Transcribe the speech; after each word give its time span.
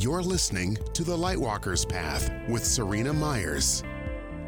You're 0.00 0.22
listening 0.22 0.78
to 0.94 1.04
The 1.04 1.14
Lightwalker's 1.14 1.84
Path 1.84 2.30
with 2.48 2.62
Seryna 2.62 3.14
Myers, 3.14 3.82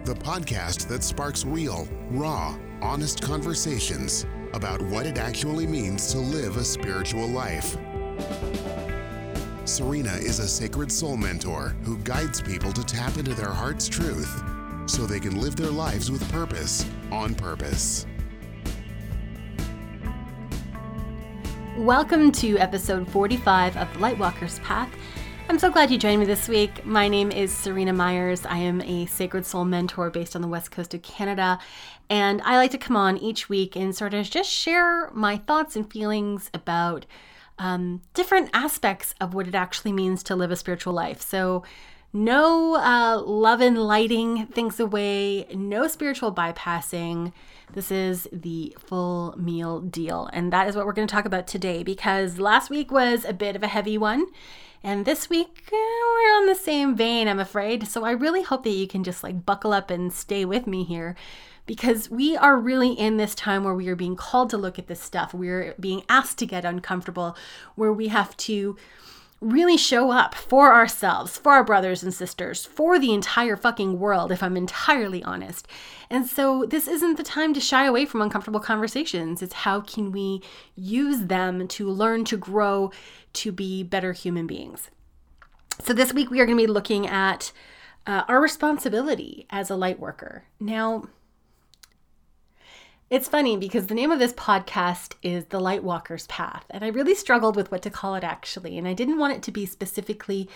the 0.06 0.14
podcast 0.14 0.88
that 0.88 1.04
sparks 1.04 1.44
real, 1.44 1.86
raw, 2.10 2.56
honest 2.80 3.20
conversations 3.20 4.24
about 4.54 4.80
what 4.80 5.04
it 5.04 5.18
actually 5.18 5.66
means 5.66 6.10
to 6.12 6.18
live 6.18 6.56
a 6.56 6.64
spiritual 6.64 7.26
life. 7.26 7.76
Seryna 9.66 10.22
is 10.22 10.38
a 10.38 10.48
sacred 10.48 10.90
soul 10.90 11.18
mentor 11.18 11.76
who 11.82 11.98
guides 11.98 12.40
people 12.40 12.72
to 12.72 12.82
tap 12.82 13.18
into 13.18 13.34
their 13.34 13.52
heart's 13.52 13.90
truth 13.90 14.42
so 14.86 15.04
they 15.04 15.20
can 15.20 15.38
live 15.38 15.56
their 15.56 15.70
lives 15.70 16.10
with 16.10 16.26
purpose 16.32 16.86
on 17.10 17.34
purpose. 17.34 18.06
Welcome 21.76 22.32
to 22.32 22.56
episode 22.58 23.06
45 23.08 23.76
of 23.76 23.88
Lightwalker's 23.94 24.58
Path. 24.60 24.88
I'm 25.52 25.58
so 25.58 25.70
glad 25.70 25.90
you 25.90 25.98
joined 25.98 26.20
me 26.20 26.24
this 26.24 26.48
week. 26.48 26.86
My 26.86 27.08
name 27.08 27.30
is 27.30 27.52
Seryna 27.52 27.94
Myers. 27.94 28.46
I 28.46 28.56
am 28.56 28.80
a 28.80 29.04
sacred 29.04 29.44
soul 29.44 29.66
mentor 29.66 30.08
based 30.08 30.34
on 30.34 30.40
the 30.40 30.48
west 30.48 30.70
coast 30.70 30.94
of 30.94 31.02
Canada. 31.02 31.58
And 32.08 32.40
I 32.40 32.56
like 32.56 32.70
to 32.70 32.78
come 32.78 32.96
on 32.96 33.18
each 33.18 33.50
week 33.50 33.76
and 33.76 33.94
sort 33.94 34.14
of 34.14 34.30
just 34.30 34.50
share 34.50 35.10
my 35.10 35.36
thoughts 35.36 35.76
and 35.76 35.92
feelings 35.92 36.50
about 36.54 37.04
um, 37.58 38.00
different 38.14 38.48
aspects 38.54 39.14
of 39.20 39.34
what 39.34 39.46
it 39.46 39.54
actually 39.54 39.92
means 39.92 40.22
to 40.22 40.34
live 40.34 40.50
a 40.50 40.56
spiritual 40.56 40.94
life. 40.94 41.20
So, 41.20 41.64
no 42.14 42.76
uh, 42.76 43.20
love 43.20 43.60
and 43.60 43.76
lighting 43.76 44.46
things 44.46 44.80
away, 44.80 45.46
no 45.54 45.86
spiritual 45.86 46.32
bypassing. 46.32 47.32
This 47.72 47.90
is 47.90 48.28
the 48.32 48.74
full 48.78 49.34
meal 49.38 49.80
deal. 49.80 50.30
And 50.32 50.52
that 50.52 50.68
is 50.68 50.76
what 50.76 50.86
we're 50.86 50.92
going 50.92 51.08
to 51.08 51.14
talk 51.14 51.24
about 51.26 51.46
today 51.46 51.82
because 51.82 52.38
last 52.38 52.70
week 52.70 52.90
was 52.90 53.26
a 53.26 53.32
bit 53.34 53.54
of 53.54 53.62
a 53.62 53.68
heavy 53.68 53.96
one. 53.96 54.26
And 54.84 55.04
this 55.04 55.30
week, 55.30 55.68
eh, 55.68 55.76
we're 55.76 56.36
on 56.38 56.46
the 56.46 56.54
same 56.54 56.96
vein, 56.96 57.28
I'm 57.28 57.38
afraid. 57.38 57.86
So 57.86 58.04
I 58.04 58.10
really 58.10 58.42
hope 58.42 58.64
that 58.64 58.70
you 58.70 58.88
can 58.88 59.04
just 59.04 59.22
like 59.22 59.46
buckle 59.46 59.72
up 59.72 59.90
and 59.90 60.12
stay 60.12 60.44
with 60.44 60.66
me 60.66 60.82
here 60.82 61.14
because 61.66 62.10
we 62.10 62.36
are 62.36 62.56
really 62.56 62.92
in 62.92 63.16
this 63.16 63.34
time 63.34 63.62
where 63.62 63.74
we 63.74 63.88
are 63.88 63.96
being 63.96 64.16
called 64.16 64.50
to 64.50 64.58
look 64.58 64.78
at 64.78 64.88
this 64.88 65.00
stuff. 65.00 65.32
We're 65.32 65.74
being 65.78 66.02
asked 66.08 66.38
to 66.38 66.46
get 66.46 66.64
uncomfortable, 66.64 67.36
where 67.76 67.92
we 67.92 68.08
have 68.08 68.36
to 68.38 68.76
really 69.42 69.76
show 69.76 70.10
up 70.10 70.34
for 70.34 70.72
ourselves, 70.72 71.36
for 71.36 71.52
our 71.52 71.64
brothers 71.64 72.02
and 72.02 72.14
sisters, 72.14 72.64
for 72.64 72.98
the 72.98 73.12
entire 73.12 73.56
fucking 73.56 73.98
world, 73.98 74.30
if 74.30 74.42
I'm 74.42 74.56
entirely 74.56 75.22
honest. 75.24 75.66
And 76.08 76.26
so 76.26 76.64
this 76.64 76.86
isn't 76.86 77.16
the 77.16 77.22
time 77.22 77.52
to 77.54 77.60
shy 77.60 77.84
away 77.84 78.06
from 78.06 78.22
uncomfortable 78.22 78.60
conversations. 78.60 79.42
It's 79.42 79.52
how 79.52 79.80
can 79.80 80.12
we 80.12 80.42
use 80.76 81.26
them 81.26 81.66
to 81.68 81.90
learn 81.90 82.24
to 82.26 82.36
grow 82.36 82.92
to 83.34 83.50
be 83.50 83.82
better 83.82 84.12
human 84.12 84.46
beings. 84.46 84.90
So 85.80 85.92
this 85.92 86.14
week 86.14 86.30
we 86.30 86.40
are 86.40 86.46
going 86.46 86.58
to 86.58 86.66
be 86.66 86.72
looking 86.72 87.06
at 87.06 87.50
uh, 88.06 88.22
our 88.28 88.40
responsibility 88.40 89.46
as 89.50 89.70
a 89.70 89.76
light 89.76 89.98
worker. 89.98 90.44
Now, 90.60 91.08
it's 93.12 93.28
funny 93.28 93.58
because 93.58 93.88
the 93.88 93.94
name 93.94 94.10
of 94.10 94.18
this 94.18 94.32
podcast 94.32 95.16
is 95.22 95.44
The 95.44 95.60
Lightwalker's 95.60 96.26
Path, 96.28 96.64
and 96.70 96.82
I 96.82 96.88
really 96.88 97.14
struggled 97.14 97.56
with 97.56 97.70
what 97.70 97.82
to 97.82 97.90
call 97.90 98.14
it 98.14 98.24
actually. 98.24 98.78
And 98.78 98.88
I 98.88 98.94
didn't 98.94 99.18
want 99.18 99.34
it 99.34 99.42
to 99.42 99.50
be 99.50 99.66
specifically 99.66 100.48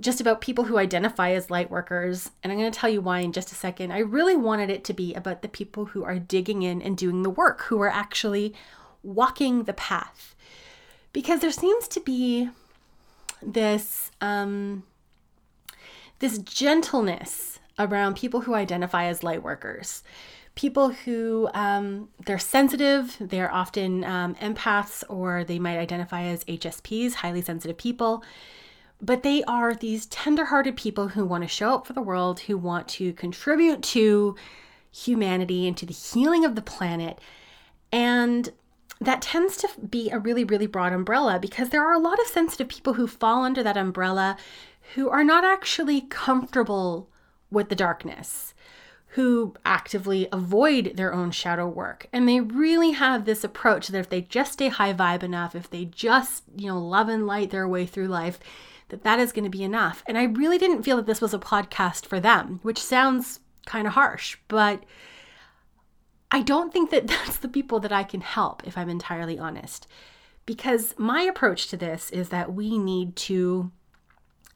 just 0.00 0.18
about 0.18 0.40
people 0.40 0.64
who 0.64 0.78
identify 0.78 1.32
as 1.32 1.50
light 1.50 1.70
workers, 1.70 2.30
and 2.42 2.50
I'm 2.50 2.58
going 2.58 2.72
to 2.72 2.78
tell 2.78 2.88
you 2.88 3.02
why 3.02 3.18
in 3.18 3.32
just 3.32 3.52
a 3.52 3.54
second. 3.54 3.92
I 3.92 3.98
really 3.98 4.34
wanted 4.34 4.70
it 4.70 4.84
to 4.84 4.94
be 4.94 5.12
about 5.12 5.42
the 5.42 5.50
people 5.50 5.84
who 5.84 6.02
are 6.02 6.18
digging 6.18 6.62
in 6.62 6.80
and 6.80 6.96
doing 6.96 7.24
the 7.24 7.28
work, 7.28 7.60
who 7.64 7.82
are 7.82 7.90
actually 7.90 8.54
walking 9.02 9.64
the 9.64 9.74
path. 9.74 10.34
Because 11.12 11.40
there 11.40 11.52
seems 11.52 11.88
to 11.88 12.00
be 12.00 12.48
this 13.42 14.10
um, 14.22 14.84
this 16.20 16.38
gentleness 16.38 17.58
around 17.78 18.16
people 18.16 18.40
who 18.40 18.54
identify 18.54 19.04
as 19.04 19.22
light 19.22 19.42
workers 19.42 20.02
people 20.54 20.90
who 20.90 21.48
um, 21.54 22.08
they're 22.26 22.38
sensitive 22.38 23.16
they're 23.20 23.52
often 23.52 24.04
um, 24.04 24.34
empaths 24.36 25.02
or 25.08 25.44
they 25.44 25.58
might 25.58 25.78
identify 25.78 26.22
as 26.22 26.44
hsps 26.44 27.14
highly 27.14 27.42
sensitive 27.42 27.78
people. 27.78 28.22
But 29.04 29.24
they 29.24 29.42
are 29.44 29.74
these 29.74 30.06
tender-hearted 30.06 30.76
people 30.76 31.08
who 31.08 31.24
want 31.24 31.42
to 31.42 31.48
show 31.48 31.74
up 31.74 31.88
for 31.88 31.92
the 31.92 32.00
world 32.02 32.40
who 32.40 32.56
want 32.56 32.86
to 32.88 33.12
contribute 33.14 33.82
to 33.82 34.36
humanity 34.92 35.66
and 35.66 35.76
to 35.78 35.86
the 35.86 35.92
healing 35.92 36.44
of 36.44 36.54
the 36.54 36.62
planet. 36.62 37.18
And 37.90 38.50
that 39.00 39.20
tends 39.20 39.56
to 39.56 39.68
be 39.80 40.10
a 40.10 40.20
really 40.20 40.44
really 40.44 40.68
broad 40.68 40.92
umbrella 40.92 41.38
because 41.40 41.70
there 41.70 41.84
are 41.84 41.94
a 41.94 41.98
lot 41.98 42.20
of 42.20 42.26
sensitive 42.26 42.68
people 42.68 42.94
who 42.94 43.06
fall 43.08 43.42
under 43.42 43.62
that 43.62 43.76
umbrella 43.76 44.36
who 44.94 45.08
are 45.08 45.24
not 45.24 45.44
actually 45.44 46.02
comfortable 46.02 47.08
with 47.50 47.68
the 47.68 47.74
darkness 47.74 48.54
who 49.12 49.54
actively 49.62 50.26
avoid 50.32 50.92
their 50.96 51.12
own 51.12 51.30
shadow 51.30 51.68
work. 51.68 52.06
And 52.14 52.26
they 52.26 52.40
really 52.40 52.92
have 52.92 53.26
this 53.26 53.44
approach 53.44 53.88
that 53.88 53.98
if 53.98 54.08
they 54.08 54.22
just 54.22 54.54
stay 54.54 54.68
high 54.68 54.94
vibe 54.94 55.22
enough, 55.22 55.54
if 55.54 55.68
they 55.68 55.84
just, 55.84 56.44
you 56.56 56.68
know, 56.68 56.78
love 56.78 57.10
and 57.10 57.26
light 57.26 57.50
their 57.50 57.68
way 57.68 57.84
through 57.84 58.08
life, 58.08 58.40
that 58.88 59.04
that 59.04 59.18
is 59.18 59.30
going 59.32 59.44
to 59.44 59.50
be 59.50 59.64
enough. 59.64 60.02
And 60.06 60.16
I 60.16 60.24
really 60.24 60.56
didn't 60.56 60.82
feel 60.82 60.96
that 60.96 61.04
this 61.04 61.20
was 61.20 61.34
a 61.34 61.38
podcast 61.38 62.06
for 62.06 62.20
them, 62.20 62.60
which 62.62 62.78
sounds 62.78 63.40
kind 63.66 63.86
of 63.86 63.92
harsh, 63.92 64.38
but 64.48 64.82
I 66.30 66.40
don't 66.40 66.72
think 66.72 66.88
that 66.90 67.06
that's 67.06 67.36
the 67.36 67.48
people 67.48 67.80
that 67.80 67.92
I 67.92 68.04
can 68.04 68.22
help 68.22 68.66
if 68.66 68.78
I'm 68.78 68.88
entirely 68.88 69.38
honest. 69.38 69.86
Because 70.46 70.94
my 70.96 71.20
approach 71.20 71.68
to 71.68 71.76
this 71.76 72.08
is 72.10 72.30
that 72.30 72.54
we 72.54 72.78
need 72.78 73.16
to 73.16 73.70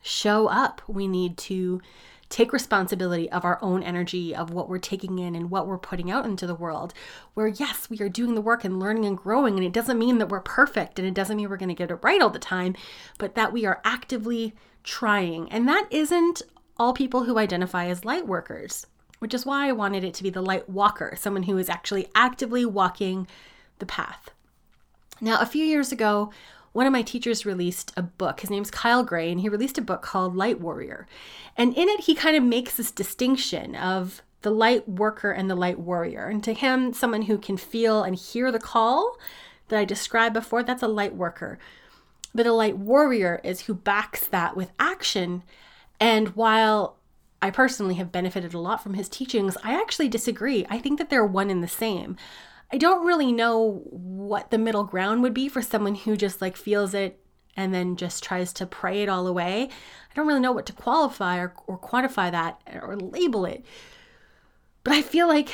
show 0.01 0.47
up. 0.47 0.81
We 0.89 1.07
need 1.07 1.37
to 1.39 1.83
take 2.29 2.53
responsibility 2.53 3.31
of 3.31 3.45
our 3.45 3.59
own 3.63 3.83
energy, 3.83 4.35
of 4.35 4.51
what 4.51 4.69
we're 4.69 4.79
taking 4.79 5.19
in 5.19 5.35
and 5.35 5.51
what 5.51 5.67
we're 5.67 5.79
putting 5.79 6.11
out 6.11 6.25
into 6.25 6.47
the 6.47 6.55
world. 6.55 6.93
Where, 7.35 7.49
yes, 7.49 7.89
we 7.89 8.01
are 8.01 8.09
doing 8.09 8.35
the 8.35 8.41
work 8.41 8.65
and 8.65 8.81
learning 8.81 9.05
and 9.05 9.17
growing, 9.17 9.57
and 9.57 9.65
it 9.65 9.73
doesn't 9.73 9.99
mean 9.99 10.19
that 10.19 10.29
we're 10.29 10.41
perfect 10.41 10.99
and 10.99 11.07
it 11.07 11.15
doesn't 11.15 11.37
mean 11.37 11.49
we're 11.49 11.57
going 11.57 11.69
to 11.69 11.75
get 11.75 11.91
it 11.91 11.99
right 12.03 12.21
all 12.21 12.31
the 12.31 12.39
time, 12.39 12.75
but 13.19 13.35
that 13.35 13.53
we 13.53 13.65
are 13.65 13.81
actively 13.85 14.55
trying. 14.83 15.51
And 15.51 15.69
that 15.69 15.87
isn't 15.91 16.43
all 16.79 16.93
people 16.93 17.25
who 17.25 17.39
identify 17.39 17.87
as 17.87 18.05
light 18.05 18.27
workers, 18.27 18.87
which 19.19 19.35
is 19.35 19.47
why 19.47 19.69
I 19.69 19.73
wanted 19.73 20.05
it 20.05 20.15
to 20.15 20.23
be 20.23 20.31
the 20.31 20.43
light 20.43 20.69
walker, 20.69 21.15
someone 21.17 21.45
who 21.45 21.59
is 21.59 21.71
actually 21.71 22.09
actively 22.15 22.67
walking 22.67 23.27
the 23.79 23.87
path. 23.87 24.31
Now, 25.21 25.41
a 25.41 25.47
few 25.47 25.65
years 25.65 25.93
ago, 25.93 26.31
one 26.77 26.87
of 26.87 26.93
my 26.93 27.01
teachers 27.01 27.47
released 27.47 27.91
a 27.97 28.03
book. 28.03 28.41
His 28.41 28.51
name's 28.51 28.71
Kyle 28.71 29.03
Gray, 29.03 29.33
and 29.33 29.41
he 29.41 29.49
released 29.49 29.79
a 29.79 29.83
book 29.83 30.03
called 30.03 30.37
Light 30.37 30.61
Warrior. 30.61 31.09
And 31.57 31.75
in 31.75 31.89
it, 31.89 32.01
he 32.01 32.15
kind 32.15 32.37
of 32.37 32.45
makes 32.45 32.77
this 32.77 32.91
distinction 32.91 33.75
of 33.75 34.21
the 34.43 34.51
light 34.51 34.87
worker 34.87 35.31
and 35.31 35.49
the 35.49 35.55
light 35.55 35.79
warrior. 35.79 36.27
And 36.27 36.45
to 36.45 36.53
him, 36.53 36.93
someone 36.93 37.23
who 37.23 37.39
can 37.39 37.57
feel 37.57 38.03
and 38.03 38.15
hear 38.15 38.53
the 38.53 38.59
call 38.59 39.17
that 39.69 39.79
I 39.79 39.87
described 39.87 40.35
before, 40.35 40.63
that's 40.63 40.83
a 40.83 40.89
light 40.89 41.17
worker. 41.17 41.59
But 42.35 42.47
a 42.47 42.53
light 42.53 42.77
warrior 42.77 43.41
is 43.43 43.63
who 43.63 43.75
backs 43.75 44.27
that 44.27 44.55
with 44.55 44.71
action. 44.79 45.45
And 45.99 46.29
while 46.37 46.99
I 47.41 47.51
personally 47.51 47.95
have 47.95 48.13
benefited 48.13 48.53
a 48.53 48.59
lot 48.59 48.83
from 48.83 48.93
his 48.93 49.09
teachings, 49.09 49.57
I 49.65 49.81
actually 49.81 50.09
disagree. 50.11 50.67
I 50.69 50.79
think 50.79 50.99
that 50.99 51.09
they're 51.09 51.25
one 51.25 51.49
and 51.49 51.63
the 51.63 51.69
same. 51.69 52.17
I 52.73 52.79
don't 52.79 53.07
really 53.07 53.33
know 53.33 53.83
what 53.85 54.51
the 54.51 54.59
middle 54.59 54.85
ground 54.85 55.23
would 55.23 55.35
be 55.35 55.49
for 55.49 55.63
someone 55.63 55.95
who 55.95 56.17
just 56.17 56.41
like 56.41 56.57
feels 56.57 56.95
it 56.95 57.21
and 57.57 57.73
then 57.73 57.97
just 57.97 58.23
tries 58.23 58.53
to 58.55 58.67
pray 58.67 59.03
it 59.03 59.09
all 59.09 59.27
away. 59.27 59.65
I 59.65 60.15
don't 60.15 60.27
really 60.27 60.41
know 60.41 60.53
what 60.53 60.67
to 60.67 60.73
qualify 60.73 61.39
or, 61.39 61.55
or 61.67 61.79
quantify 61.79 62.31
that 62.31 62.61
or 62.83 62.97
label 62.97 63.47
it. 63.47 63.65
But 64.85 64.95
I 64.95 65.03
feel 65.03 65.27
like 65.27 65.51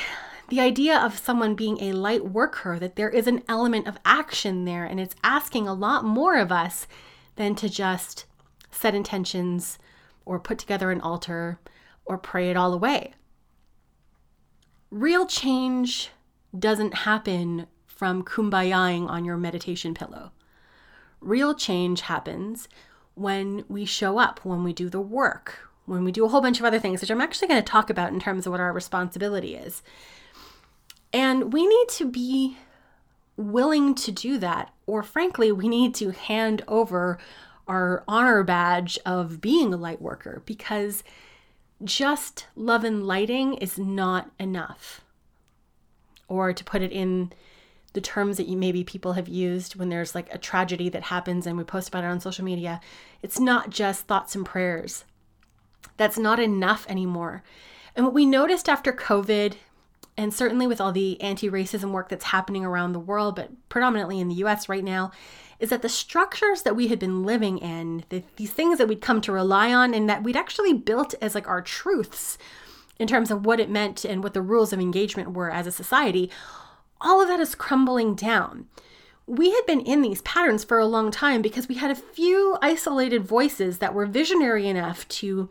the 0.49 0.59
idea 0.59 0.97
of 0.99 1.17
someone 1.17 1.55
being 1.55 1.81
a 1.81 1.93
light 1.93 2.25
worker, 2.25 2.77
that 2.77 2.95
there 2.95 3.09
is 3.09 3.27
an 3.27 3.41
element 3.47 3.87
of 3.87 3.97
action 4.05 4.65
there, 4.65 4.83
and 4.83 4.99
it's 4.99 5.15
asking 5.23 5.67
a 5.67 5.73
lot 5.73 6.03
more 6.03 6.37
of 6.37 6.51
us 6.51 6.87
than 7.35 7.55
to 7.55 7.69
just 7.69 8.25
set 8.69 8.93
intentions 8.93 9.79
or 10.25 10.39
put 10.39 10.59
together 10.59 10.91
an 10.91 11.01
altar 11.01 11.59
or 12.05 12.17
pray 12.17 12.49
it 12.49 12.57
all 12.57 12.73
away. 12.73 13.13
Real 14.91 15.25
change 15.25 16.11
doesn't 16.57 16.93
happen 16.93 17.67
from 17.85 18.23
kumbayaing 18.23 19.07
on 19.07 19.25
your 19.25 19.37
meditation 19.37 19.93
pillow. 19.93 20.31
Real 21.21 21.53
change 21.53 22.01
happens 22.01 22.67
when 23.15 23.63
we 23.69 23.85
show 23.85 24.17
up, 24.17 24.39
when 24.43 24.63
we 24.63 24.73
do 24.73 24.89
the 24.89 24.99
work, 24.99 25.69
when 25.85 26.03
we 26.03 26.11
do 26.11 26.25
a 26.25 26.29
whole 26.29 26.41
bunch 26.41 26.59
of 26.59 26.65
other 26.65 26.79
things, 26.79 27.01
which 27.01 27.09
I'm 27.09 27.21
actually 27.21 27.47
going 27.47 27.61
to 27.61 27.71
talk 27.71 27.89
about 27.89 28.11
in 28.11 28.19
terms 28.19 28.45
of 28.45 28.51
what 28.51 28.59
our 28.59 28.73
responsibility 28.73 29.55
is. 29.55 29.81
And 31.11 31.53
we 31.53 31.67
need 31.67 31.89
to 31.89 32.05
be 32.05 32.57
willing 33.37 33.95
to 33.95 34.11
do 34.11 34.37
that, 34.39 34.73
or 34.85 35.03
frankly, 35.03 35.51
we 35.51 35.67
need 35.67 35.95
to 35.95 36.11
hand 36.11 36.63
over 36.67 37.17
our 37.67 38.03
honor 38.07 38.43
badge 38.43 38.99
of 39.05 39.39
being 39.39 39.73
a 39.73 39.77
light 39.77 40.01
worker 40.01 40.41
because 40.45 41.03
just 41.83 42.47
love 42.55 42.83
and 42.83 43.05
lighting 43.05 43.53
is 43.55 43.77
not 43.77 44.31
enough 44.39 45.02
or 46.33 46.51
to 46.51 46.63
put 46.63 46.81
it 46.81 46.91
in 46.91 47.31
the 47.93 48.01
terms 48.01 48.37
that 48.37 48.47
you 48.47 48.57
maybe 48.57 48.83
people 48.83 49.13
have 49.13 49.27
used 49.27 49.75
when 49.75 49.89
there's 49.89 50.15
like 50.15 50.33
a 50.33 50.37
tragedy 50.37 50.89
that 50.89 51.03
happens 51.03 51.45
and 51.45 51.57
we 51.57 51.63
post 51.63 51.89
about 51.89 52.03
it 52.03 52.07
on 52.07 52.19
social 52.19 52.43
media. 52.43 52.81
It's 53.21 53.39
not 53.39 53.69
just 53.69 54.07
thoughts 54.07 54.33
and 54.35 54.43
prayers. 54.45 55.05
That's 55.97 56.17
not 56.17 56.39
enough 56.39 56.87
anymore. 56.89 57.43
And 57.95 58.03
what 58.03 58.15
we 58.15 58.25
noticed 58.25 58.67
after 58.67 58.91
COVID, 58.91 59.53
and 60.17 60.33
certainly 60.33 60.65
with 60.65 60.81
all 60.81 60.91
the 60.91 61.21
anti 61.21 61.49
racism 61.49 61.91
work 61.91 62.09
that's 62.09 62.25
happening 62.25 62.65
around 62.65 62.93
the 62.93 62.99
world, 62.99 63.35
but 63.35 63.51
predominantly 63.69 64.19
in 64.19 64.27
the 64.27 64.35
US 64.35 64.67
right 64.67 64.83
now, 64.83 65.11
is 65.59 65.69
that 65.69 65.83
the 65.83 65.89
structures 65.89 66.63
that 66.63 66.75
we 66.75 66.87
had 66.87 66.97
been 66.97 67.23
living 67.23 67.59
in, 67.59 68.05
the, 68.09 68.23
these 68.37 68.51
things 68.51 68.79
that 68.79 68.87
we'd 68.87 69.01
come 69.01 69.21
to 69.21 69.31
rely 69.31 69.71
on 69.71 69.93
and 69.93 70.09
that 70.09 70.23
we'd 70.23 70.35
actually 70.35 70.73
built 70.73 71.13
as 71.21 71.35
like 71.35 71.47
our 71.47 71.61
truths 71.61 72.39
in 72.99 73.07
terms 73.07 73.31
of 73.31 73.45
what 73.45 73.59
it 73.59 73.69
meant 73.69 74.05
and 74.05 74.23
what 74.23 74.33
the 74.33 74.41
rules 74.41 74.73
of 74.73 74.79
engagement 74.79 75.33
were 75.33 75.51
as 75.51 75.67
a 75.67 75.71
society, 75.71 76.29
all 77.01 77.21
of 77.21 77.27
that 77.27 77.39
is 77.39 77.55
crumbling 77.55 78.15
down. 78.15 78.67
We 79.25 79.51
had 79.51 79.65
been 79.65 79.81
in 79.81 80.01
these 80.01 80.21
patterns 80.21 80.63
for 80.63 80.79
a 80.79 80.85
long 80.85 81.09
time 81.09 81.41
because 81.41 81.67
we 81.67 81.75
had 81.75 81.91
a 81.91 81.95
few 81.95 82.57
isolated 82.61 83.25
voices 83.25 83.77
that 83.77 83.93
were 83.93 84.05
visionary 84.05 84.67
enough 84.67 85.07
to 85.09 85.49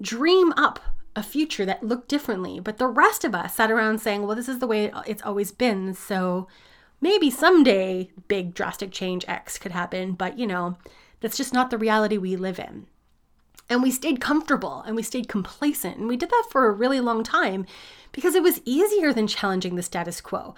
dream 0.00 0.52
up 0.56 0.80
a 1.16 1.22
future 1.22 1.64
that 1.66 1.82
looked 1.82 2.08
differently. 2.08 2.60
But 2.60 2.78
the 2.78 2.86
rest 2.86 3.24
of 3.24 3.34
us 3.34 3.56
sat 3.56 3.70
around 3.70 4.00
saying, 4.00 4.24
well, 4.24 4.36
this 4.36 4.48
is 4.48 4.60
the 4.60 4.68
way 4.68 4.92
it's 5.06 5.22
always 5.22 5.50
been. 5.50 5.94
So 5.94 6.46
maybe 7.00 7.30
someday 7.30 8.10
big 8.28 8.54
drastic 8.54 8.92
change 8.92 9.24
X 9.26 9.58
could 9.58 9.72
happen. 9.72 10.12
But, 10.12 10.38
you 10.38 10.46
know, 10.46 10.78
that's 11.20 11.36
just 11.36 11.52
not 11.52 11.70
the 11.70 11.78
reality 11.78 12.18
we 12.18 12.36
live 12.36 12.60
in. 12.60 12.86
And 13.70 13.82
we 13.82 13.90
stayed 13.90 14.20
comfortable 14.20 14.82
and 14.86 14.96
we 14.96 15.02
stayed 15.02 15.28
complacent. 15.28 15.98
And 15.98 16.08
we 16.08 16.16
did 16.16 16.30
that 16.30 16.48
for 16.50 16.66
a 16.66 16.72
really 16.72 17.00
long 17.00 17.22
time 17.22 17.66
because 18.12 18.34
it 18.34 18.42
was 18.42 18.62
easier 18.64 19.12
than 19.12 19.26
challenging 19.26 19.76
the 19.76 19.82
status 19.82 20.20
quo. 20.20 20.54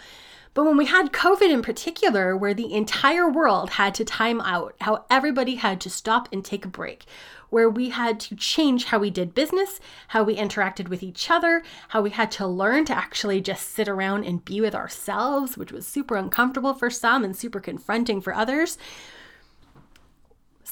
But 0.53 0.65
when 0.65 0.77
we 0.77 0.87
had 0.87 1.12
COVID 1.12 1.49
in 1.49 1.62
particular, 1.62 2.37
where 2.37 2.55
the 2.55 2.75
entire 2.75 3.31
world 3.31 3.71
had 3.71 3.95
to 3.97 4.05
time 4.05 4.41
out, 4.41 4.75
how 4.81 5.05
everybody 5.09 5.57
had 5.57 5.81
to 5.83 5.91
stop 5.91 6.29
and 6.33 6.45
take 6.45 6.65
a 6.65 6.69
break, 6.69 7.05
where 7.51 7.71
we 7.71 7.91
had 7.91 8.19
to 8.21 8.35
change 8.35 8.87
how 8.87 8.99
we 8.99 9.11
did 9.11 9.35
business, 9.35 9.79
how 10.09 10.25
we 10.25 10.37
interacted 10.37 10.89
with 10.89 11.05
each 11.05 11.31
other, 11.31 11.63
how 11.89 12.03
we 12.03 12.11
had 12.11 12.33
to 12.33 12.47
learn 12.49 12.85
to 12.87 12.97
actually 12.97 13.41
just 13.41 13.71
sit 13.71 13.89
around 13.89 14.25
and 14.25 14.45
be 14.45 14.61
with 14.61 14.75
ourselves, 14.75 15.56
which 15.56 15.71
was 15.71 15.87
super 15.87 16.17
uncomfortable 16.17 16.75
for 16.75 16.91
some 16.91 17.23
and 17.23 17.37
super 17.37 17.61
confronting 17.61 18.21
for 18.21 18.35
others. 18.35 18.77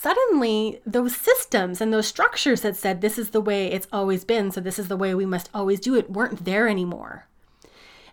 Suddenly, 0.00 0.80
those 0.86 1.16
systems 1.16 1.80
and 1.80 1.92
those 1.92 2.06
structures 2.06 2.60
that 2.60 2.76
said 2.76 3.00
this 3.00 3.18
is 3.18 3.30
the 3.30 3.40
way 3.40 3.66
it's 3.66 3.88
always 3.92 4.24
been, 4.24 4.52
so 4.52 4.60
this 4.60 4.78
is 4.78 4.86
the 4.86 4.96
way 4.96 5.12
we 5.12 5.26
must 5.26 5.50
always 5.52 5.80
do 5.80 5.96
it, 5.96 6.08
weren't 6.08 6.44
there 6.44 6.68
anymore. 6.68 7.26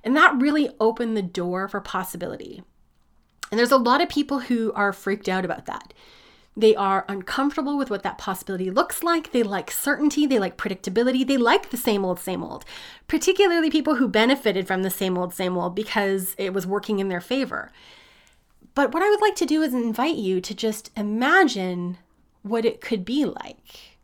And 0.03 0.17
that 0.17 0.35
really 0.35 0.71
opened 0.79 1.15
the 1.15 1.21
door 1.21 1.67
for 1.67 1.79
possibility. 1.79 2.63
And 3.51 3.59
there's 3.59 3.71
a 3.71 3.77
lot 3.77 4.01
of 4.01 4.09
people 4.09 4.39
who 4.39 4.73
are 4.73 4.91
freaked 4.91 5.29
out 5.29 5.45
about 5.45 5.67
that. 5.67 5.93
They 6.57 6.75
are 6.75 7.05
uncomfortable 7.07 7.77
with 7.77 7.91
what 7.91 8.01
that 8.01 8.17
possibility 8.17 8.71
looks 8.71 9.03
like. 9.03 9.31
They 9.31 9.43
like 9.43 9.69
certainty. 9.69 10.25
They 10.25 10.39
like 10.39 10.57
predictability. 10.57 11.27
They 11.27 11.37
like 11.37 11.69
the 11.69 11.77
same 11.77 12.03
old, 12.03 12.19
same 12.19 12.41
old, 12.41 12.65
particularly 13.07 13.69
people 13.69 13.97
who 13.97 14.07
benefited 14.07 14.65
from 14.65 14.81
the 14.81 14.89
same 14.89 15.19
old, 15.19 15.35
same 15.35 15.55
old 15.55 15.75
because 15.75 16.33
it 16.39 16.51
was 16.51 16.65
working 16.65 16.97
in 16.97 17.09
their 17.09 17.21
favor. 17.21 17.71
But 18.75 18.93
what 18.93 19.01
I 19.01 19.09
would 19.09 19.21
like 19.21 19.35
to 19.37 19.45
do 19.45 19.61
is 19.61 19.73
invite 19.73 20.17
you 20.17 20.41
to 20.41 20.53
just 20.53 20.91
imagine 20.97 21.97
what 22.43 22.65
it 22.65 22.81
could 22.81 23.05
be 23.05 23.25
like. 23.25 23.97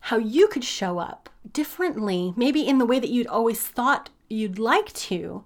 How 0.00 0.18
you 0.18 0.46
could 0.46 0.62
show 0.62 0.98
up 0.98 1.30
differently, 1.52 2.34
maybe 2.36 2.66
in 2.66 2.78
the 2.78 2.86
way 2.86 3.00
that 3.00 3.10
you'd 3.10 3.26
always 3.26 3.60
thought 3.62 4.10
you'd 4.28 4.58
like 4.58 4.92
to, 4.92 5.42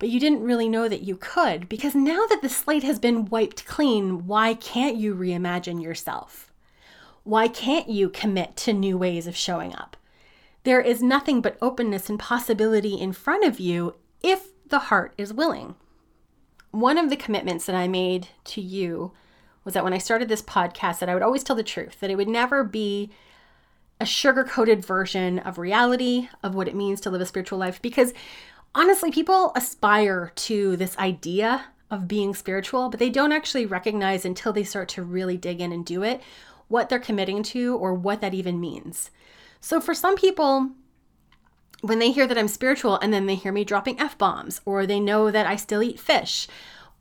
but 0.00 0.08
you 0.08 0.18
didn't 0.18 0.42
really 0.42 0.68
know 0.68 0.88
that 0.88 1.02
you 1.02 1.16
could. 1.16 1.68
Because 1.68 1.94
now 1.94 2.26
that 2.26 2.42
the 2.42 2.48
slate 2.48 2.82
has 2.82 2.98
been 2.98 3.26
wiped 3.26 3.64
clean, 3.64 4.26
why 4.26 4.54
can't 4.54 4.96
you 4.96 5.14
reimagine 5.14 5.80
yourself? 5.80 6.52
Why 7.22 7.46
can't 7.46 7.88
you 7.88 8.10
commit 8.10 8.56
to 8.58 8.72
new 8.72 8.98
ways 8.98 9.28
of 9.28 9.36
showing 9.36 9.72
up? 9.74 9.96
There 10.64 10.80
is 10.80 11.00
nothing 11.02 11.40
but 11.40 11.58
openness 11.62 12.10
and 12.10 12.18
possibility 12.18 13.00
in 13.00 13.12
front 13.12 13.44
of 13.44 13.60
you 13.60 13.94
if 14.22 14.48
the 14.68 14.80
heart 14.80 15.14
is 15.16 15.32
willing. 15.32 15.76
One 16.74 16.98
of 16.98 17.08
the 17.08 17.16
commitments 17.16 17.66
that 17.66 17.76
I 17.76 17.86
made 17.86 18.26
to 18.46 18.60
you 18.60 19.12
was 19.62 19.74
that 19.74 19.84
when 19.84 19.92
I 19.92 19.98
started 19.98 20.28
this 20.28 20.42
podcast 20.42 20.98
that 20.98 21.08
I 21.08 21.14
would 21.14 21.22
always 21.22 21.44
tell 21.44 21.54
the 21.54 21.62
truth, 21.62 22.00
that 22.00 22.10
it 22.10 22.16
would 22.16 22.26
never 22.26 22.64
be 22.64 23.10
a 24.00 24.04
sugar-coated 24.04 24.84
version 24.84 25.38
of 25.38 25.56
reality 25.56 26.28
of 26.42 26.56
what 26.56 26.66
it 26.66 26.74
means 26.74 27.00
to 27.02 27.10
live 27.10 27.20
a 27.20 27.26
spiritual 27.26 27.60
life. 27.60 27.80
Because 27.80 28.12
honestly 28.74 29.12
people 29.12 29.52
aspire 29.54 30.32
to 30.34 30.76
this 30.76 30.98
idea 30.98 31.66
of 31.92 32.08
being 32.08 32.34
spiritual 32.34 32.88
but 32.88 32.98
they 32.98 33.08
don't 33.08 33.30
actually 33.30 33.66
recognize 33.66 34.24
until 34.24 34.52
they 34.52 34.64
start 34.64 34.88
to 34.88 35.02
really 35.04 35.36
dig 35.36 35.60
in 35.60 35.70
and 35.70 35.86
do 35.86 36.02
it 36.02 36.20
what 36.66 36.88
they're 36.88 36.98
committing 36.98 37.44
to 37.44 37.76
or 37.76 37.94
what 37.94 38.20
that 38.20 38.34
even 38.34 38.58
means. 38.58 39.12
So 39.60 39.80
for 39.80 39.94
some 39.94 40.16
people 40.16 40.70
when 41.80 41.98
they 41.98 42.10
hear 42.10 42.26
that 42.26 42.38
I'm 42.38 42.48
spiritual 42.48 42.98
and 43.00 43.12
then 43.12 43.26
they 43.26 43.34
hear 43.34 43.52
me 43.52 43.64
dropping 43.64 44.00
F 44.00 44.16
bombs, 44.16 44.60
or 44.64 44.86
they 44.86 45.00
know 45.00 45.30
that 45.30 45.46
I 45.46 45.56
still 45.56 45.82
eat 45.82 46.00
fish, 46.00 46.48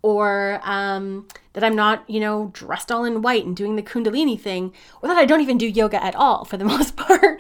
or 0.02 0.60
um, 0.64 1.28
that 1.54 1.64
I'm 1.64 1.76
not, 1.76 2.08
you 2.10 2.20
know, 2.20 2.50
dressed 2.54 2.92
all 2.92 3.06
in 3.06 3.22
white 3.22 3.46
and 3.46 3.56
doing 3.56 3.76
the 3.76 3.84
Kundalini 3.84 4.40
thing, 4.40 4.74
or 5.02 5.08
that 5.08 5.18
I 5.18 5.26
don't 5.26 5.42
even 5.42 5.58
do 5.58 5.68
yoga 5.68 6.04
at 6.04 6.16
all 6.16 6.46
for 6.46 6.58
the 6.58 6.66
most 6.74 6.96
part, 6.96 7.40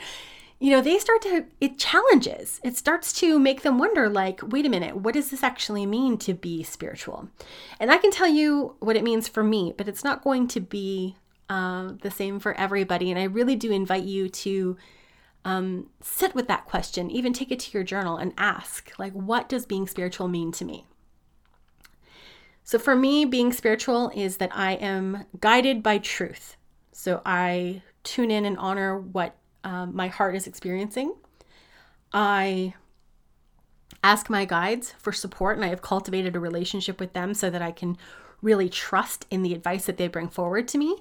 you 0.64 0.72
know, 0.72 0.82
they 0.82 0.98
start 0.98 1.22
to, 1.24 1.46
it 1.60 1.78
challenges. 1.78 2.62
It 2.64 2.78
starts 2.78 3.12
to 3.20 3.38
make 3.38 3.64
them 3.64 3.78
wonder, 3.78 4.08
like, 4.08 4.40
wait 4.42 4.66
a 4.66 4.70
minute, 4.70 4.96
what 4.96 5.14
does 5.14 5.30
this 5.30 5.44
actually 5.44 5.86
mean 5.86 6.18
to 6.20 6.34
be 6.34 6.64
spiritual? 6.64 7.28
And 7.82 7.92
I 7.92 7.98
can 7.98 8.12
tell 8.12 8.30
you 8.30 8.76
what 8.80 8.96
it 8.96 9.04
means 9.04 9.28
for 9.28 9.44
me, 9.44 9.74
but 9.78 9.90
it's 9.90 10.06
not 10.06 10.24
going 10.24 10.48
to 10.48 10.62
be 10.62 11.18
uh, 11.50 11.92
the 12.02 12.10
same 12.10 12.40
for 12.40 12.54
everybody. 12.54 13.12
And 13.12 13.20
I 13.20 13.26
really 13.26 13.58
do 13.58 13.74
invite 13.74 14.06
you 14.06 14.30
to 14.30 14.78
um, 15.46 15.90
sit 16.02 16.34
with 16.34 16.48
that 16.48 16.66
question, 16.66 17.12
even 17.12 17.34
take 17.34 17.52
it 17.52 17.60
to 17.60 17.72
your 17.72 17.84
journal 17.84 18.18
and 18.18 18.34
ask, 18.38 18.92
like, 18.98 19.14
what 19.14 19.50
does 19.50 19.66
being 19.66 19.88
spiritual 19.88 20.28
mean 20.28 20.52
to 20.54 20.66
me? 20.66 20.86
So 22.64 22.80
for 22.80 22.96
me, 22.96 23.26
being 23.26 23.52
spiritual 23.52 24.12
is 24.16 24.38
that 24.38 24.52
I 24.56 24.74
am 24.74 25.26
guided 25.42 25.84
by 25.84 25.98
truth. 25.98 26.56
So 26.94 27.22
I 27.26 27.82
tune 28.04 28.32
in 28.32 28.46
and 28.46 28.58
honor 28.58 28.98
what 28.98 29.36
um, 29.64 29.96
my 29.96 30.08
heart 30.08 30.36
is 30.36 30.48
experiencing. 30.48 31.14
I 32.14 32.76
ask 34.02 34.30
my 34.30 34.46
guides 34.46 34.94
for 34.98 35.12
support, 35.12 35.58
and 35.58 35.66
I 35.66 35.70
have 35.70 35.82
cultivated 35.82 36.36
a 36.36 36.40
relationship 36.40 37.00
with 37.00 37.14
them 37.14 37.34
so 37.34 37.50
that 37.50 37.62
I 37.62 37.72
can 37.72 37.98
really 38.42 38.70
trust 38.70 39.26
in 39.30 39.44
the 39.44 39.54
advice 39.54 39.86
that 39.86 39.98
they 39.98 40.08
bring 40.08 40.30
forward 40.30 40.68
to 40.70 40.78
me. 40.78 40.98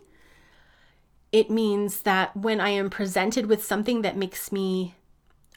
It 1.32 1.50
means 1.50 2.02
that 2.02 2.36
when 2.36 2.60
I 2.60 2.68
am 2.68 2.90
presented 2.90 3.46
with 3.46 3.64
something 3.64 4.02
that 4.02 4.16
makes 4.16 4.52
me 4.52 4.94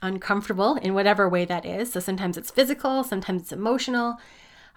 uncomfortable 0.01 0.75
in 0.75 0.93
whatever 0.93 1.27
way 1.27 1.45
that 1.45 1.65
is, 1.65 1.91
so 1.91 1.99
sometimes 1.99 2.37
it's 2.37 2.49
physical, 2.49 3.03
sometimes 3.03 3.43
it's 3.43 3.51
emotional, 3.51 4.17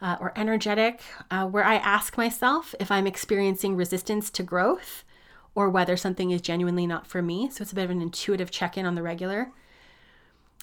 uh, 0.03 0.17
or 0.21 0.33
energetic, 0.37 1.01
uh, 1.31 1.47
where 1.47 1.65
I 1.65 1.77
ask 1.77 2.17
myself 2.17 2.75
if 2.81 2.91
I'm 2.91 3.07
experiencing 3.07 3.77
resistance 3.77 4.31
to 4.31 4.43
growth 4.43 5.05
or 5.55 5.69
whether 5.69 5.97
something 5.97 6.31
is 6.31 6.41
genuinely 6.41 6.87
not 6.87 7.07
for 7.07 7.23
me. 7.23 7.49
So 7.51 7.63
it's 7.63 7.73
a 7.73 7.75
bit 7.75 7.85
of 7.85 7.91
an 7.91 8.03
intuitive 8.03 8.51
check 8.51 8.77
in 8.77 8.87
on 8.87 8.95
the 8.95 9.03
regular, 9.03 9.53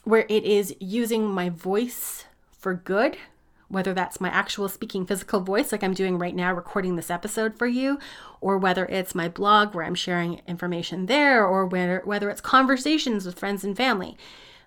where 0.04 0.25
it 0.30 0.44
is 0.44 0.75
using 0.80 1.30
my 1.30 1.50
voice 1.50 2.25
for 2.51 2.74
good, 2.74 3.18
whether 3.67 3.93
that's 3.93 4.22
my 4.22 4.29
actual 4.29 4.69
speaking 4.69 5.05
physical 5.05 5.39
voice, 5.39 5.72
like 5.72 5.84
I'm 5.84 5.93
doing 5.93 6.17
right 6.17 6.36
now, 6.36 6.53
recording 6.53 6.95
this 6.95 7.10
episode 7.10 7.57
for 7.57 7.67
you, 7.67 8.00
or 8.41 8.57
whether 8.57 8.86
it's 8.86 9.15
my 9.15 9.27
blog 9.27 9.74
where 9.74 9.86
I'm 9.86 9.95
sharing 9.95 10.41
information 10.48 11.07
there, 11.07 11.45
or 11.45 11.65
whether, 11.65 12.01
whether 12.05 12.29
it's 12.29 12.41
conversations 12.41 13.25
with 13.25 13.39
friends 13.39 13.63
and 13.63 13.75
family, 13.75 14.17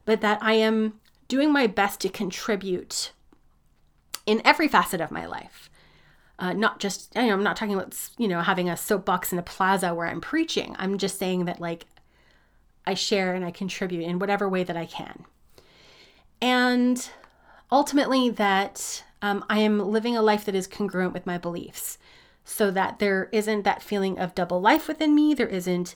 but 0.04 0.20
that 0.20 0.38
I 0.42 0.54
am 0.54 0.94
doing 1.28 1.52
my 1.52 1.66
best 1.66 2.00
to 2.00 2.08
contribute 2.08 3.12
in 4.26 4.42
every 4.44 4.68
facet 4.68 5.00
of 5.00 5.10
my 5.10 5.26
life. 5.26 5.70
Uh, 6.38 6.52
not 6.52 6.78
just, 6.78 7.14
you 7.16 7.22
know, 7.26 7.32
I'm 7.32 7.42
not 7.42 7.56
talking 7.56 7.74
about, 7.74 7.96
you 8.16 8.28
know, 8.28 8.42
having 8.42 8.68
a 8.68 8.76
soapbox 8.76 9.32
in 9.32 9.38
a 9.38 9.42
plaza 9.42 9.94
where 9.94 10.06
I'm 10.06 10.20
preaching. 10.20 10.76
I'm 10.78 10.96
just 10.96 11.18
saying 11.18 11.46
that, 11.46 11.60
like, 11.60 11.86
I 12.86 12.94
share 12.94 13.34
and 13.34 13.44
I 13.44 13.50
contribute 13.50 14.04
in 14.04 14.18
whatever 14.18 14.48
way 14.48 14.62
that 14.64 14.76
I 14.76 14.86
can. 14.86 15.24
And 16.40 17.10
ultimately, 17.70 18.30
that 18.30 19.04
um, 19.22 19.44
I 19.48 19.58
am 19.60 19.78
living 19.78 20.16
a 20.16 20.22
life 20.22 20.44
that 20.44 20.54
is 20.54 20.66
congruent 20.66 21.12
with 21.12 21.26
my 21.26 21.38
beliefs 21.38 21.98
so 22.44 22.70
that 22.70 22.98
there 22.98 23.28
isn't 23.32 23.62
that 23.64 23.82
feeling 23.82 24.18
of 24.18 24.34
double 24.34 24.60
life 24.60 24.88
within 24.88 25.14
me. 25.14 25.34
There 25.34 25.48
isn't 25.48 25.94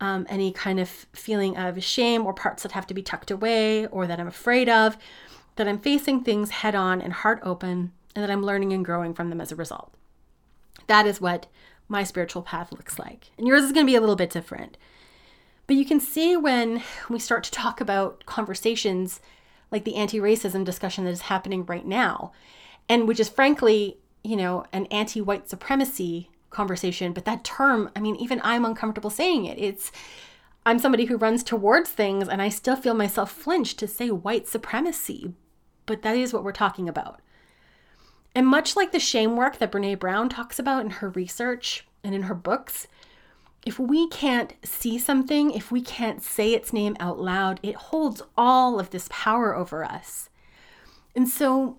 um, 0.00 0.26
any 0.28 0.52
kind 0.52 0.78
of 0.78 0.88
feeling 1.12 1.56
of 1.56 1.82
shame 1.82 2.26
or 2.26 2.34
parts 2.34 2.62
that 2.62 2.72
have 2.72 2.86
to 2.88 2.94
be 2.94 3.02
tucked 3.02 3.30
away 3.30 3.86
or 3.86 4.06
that 4.06 4.20
I'm 4.20 4.28
afraid 4.28 4.68
of 4.68 4.96
that 5.56 5.66
I'm 5.66 5.78
facing 5.78 6.22
things 6.22 6.50
head 6.50 6.74
on 6.74 7.00
and 7.00 7.12
heart 7.12 7.40
open, 7.42 7.92
and 8.14 8.22
that 8.22 8.30
I'm 8.30 8.44
learning 8.44 8.72
and 8.72 8.84
growing 8.84 9.12
from 9.12 9.28
them 9.28 9.40
as 9.40 9.50
a 9.50 9.56
result. 9.56 9.92
That 10.86 11.06
is 11.06 11.20
what 11.20 11.46
my 11.88 12.04
spiritual 12.04 12.42
path 12.42 12.70
looks 12.70 12.98
like. 12.98 13.30
And 13.36 13.46
yours 13.46 13.64
is 13.64 13.72
going 13.72 13.84
to 13.84 13.90
be 13.90 13.96
a 13.96 14.00
little 14.00 14.14
bit 14.14 14.30
different. 14.30 14.76
But 15.66 15.76
you 15.76 15.84
can 15.84 16.00
see 16.00 16.36
when 16.36 16.82
we 17.10 17.18
start 17.18 17.42
to 17.44 17.50
talk 17.50 17.80
about 17.80 18.24
conversations 18.24 19.20
like 19.70 19.84
the 19.84 19.96
anti 19.96 20.18
racism 20.18 20.64
discussion 20.64 21.04
that 21.04 21.10
is 21.10 21.22
happening 21.22 21.64
right 21.66 21.86
now, 21.86 22.32
and 22.88 23.06
which 23.06 23.20
is 23.20 23.28
frankly, 23.28 23.98
you 24.24 24.36
know, 24.36 24.64
an 24.72 24.86
anti 24.86 25.20
white 25.20 25.48
supremacy 25.48 26.30
conversation. 26.50 27.12
But 27.12 27.24
that 27.24 27.44
term, 27.44 27.90
I 27.94 28.00
mean, 28.00 28.16
even 28.16 28.40
I'm 28.42 28.64
uncomfortable 28.64 29.10
saying 29.10 29.44
it. 29.44 29.58
It's, 29.58 29.92
I'm 30.64 30.78
somebody 30.78 31.06
who 31.06 31.16
runs 31.16 31.42
towards 31.42 31.90
things 31.90 32.28
and 32.28 32.42
I 32.42 32.48
still 32.48 32.76
feel 32.76 32.94
myself 32.94 33.30
flinch 33.30 33.76
to 33.76 33.86
say 33.86 34.10
white 34.10 34.46
supremacy, 34.48 35.32
but 35.86 36.02
that 36.02 36.16
is 36.16 36.32
what 36.32 36.44
we're 36.44 36.52
talking 36.52 36.88
about. 36.88 37.20
And 38.34 38.46
much 38.46 38.76
like 38.76 38.92
the 38.92 39.00
shame 39.00 39.36
work 39.36 39.58
that 39.58 39.72
Brene 39.72 39.98
Brown 39.98 40.28
talks 40.28 40.58
about 40.58 40.84
in 40.84 40.90
her 40.90 41.10
research 41.10 41.86
and 42.04 42.14
in 42.14 42.24
her 42.24 42.34
books, 42.34 42.86
if 43.66 43.78
we 43.78 44.08
can't 44.08 44.54
see 44.64 44.98
something, 44.98 45.50
if 45.50 45.70
we 45.70 45.82
can't 45.82 46.22
say 46.22 46.54
its 46.54 46.72
name 46.72 46.96
out 47.00 47.18
loud, 47.18 47.60
it 47.62 47.74
holds 47.74 48.22
all 48.36 48.78
of 48.78 48.90
this 48.90 49.08
power 49.10 49.54
over 49.54 49.84
us. 49.84 50.30
And 51.14 51.28
so, 51.28 51.78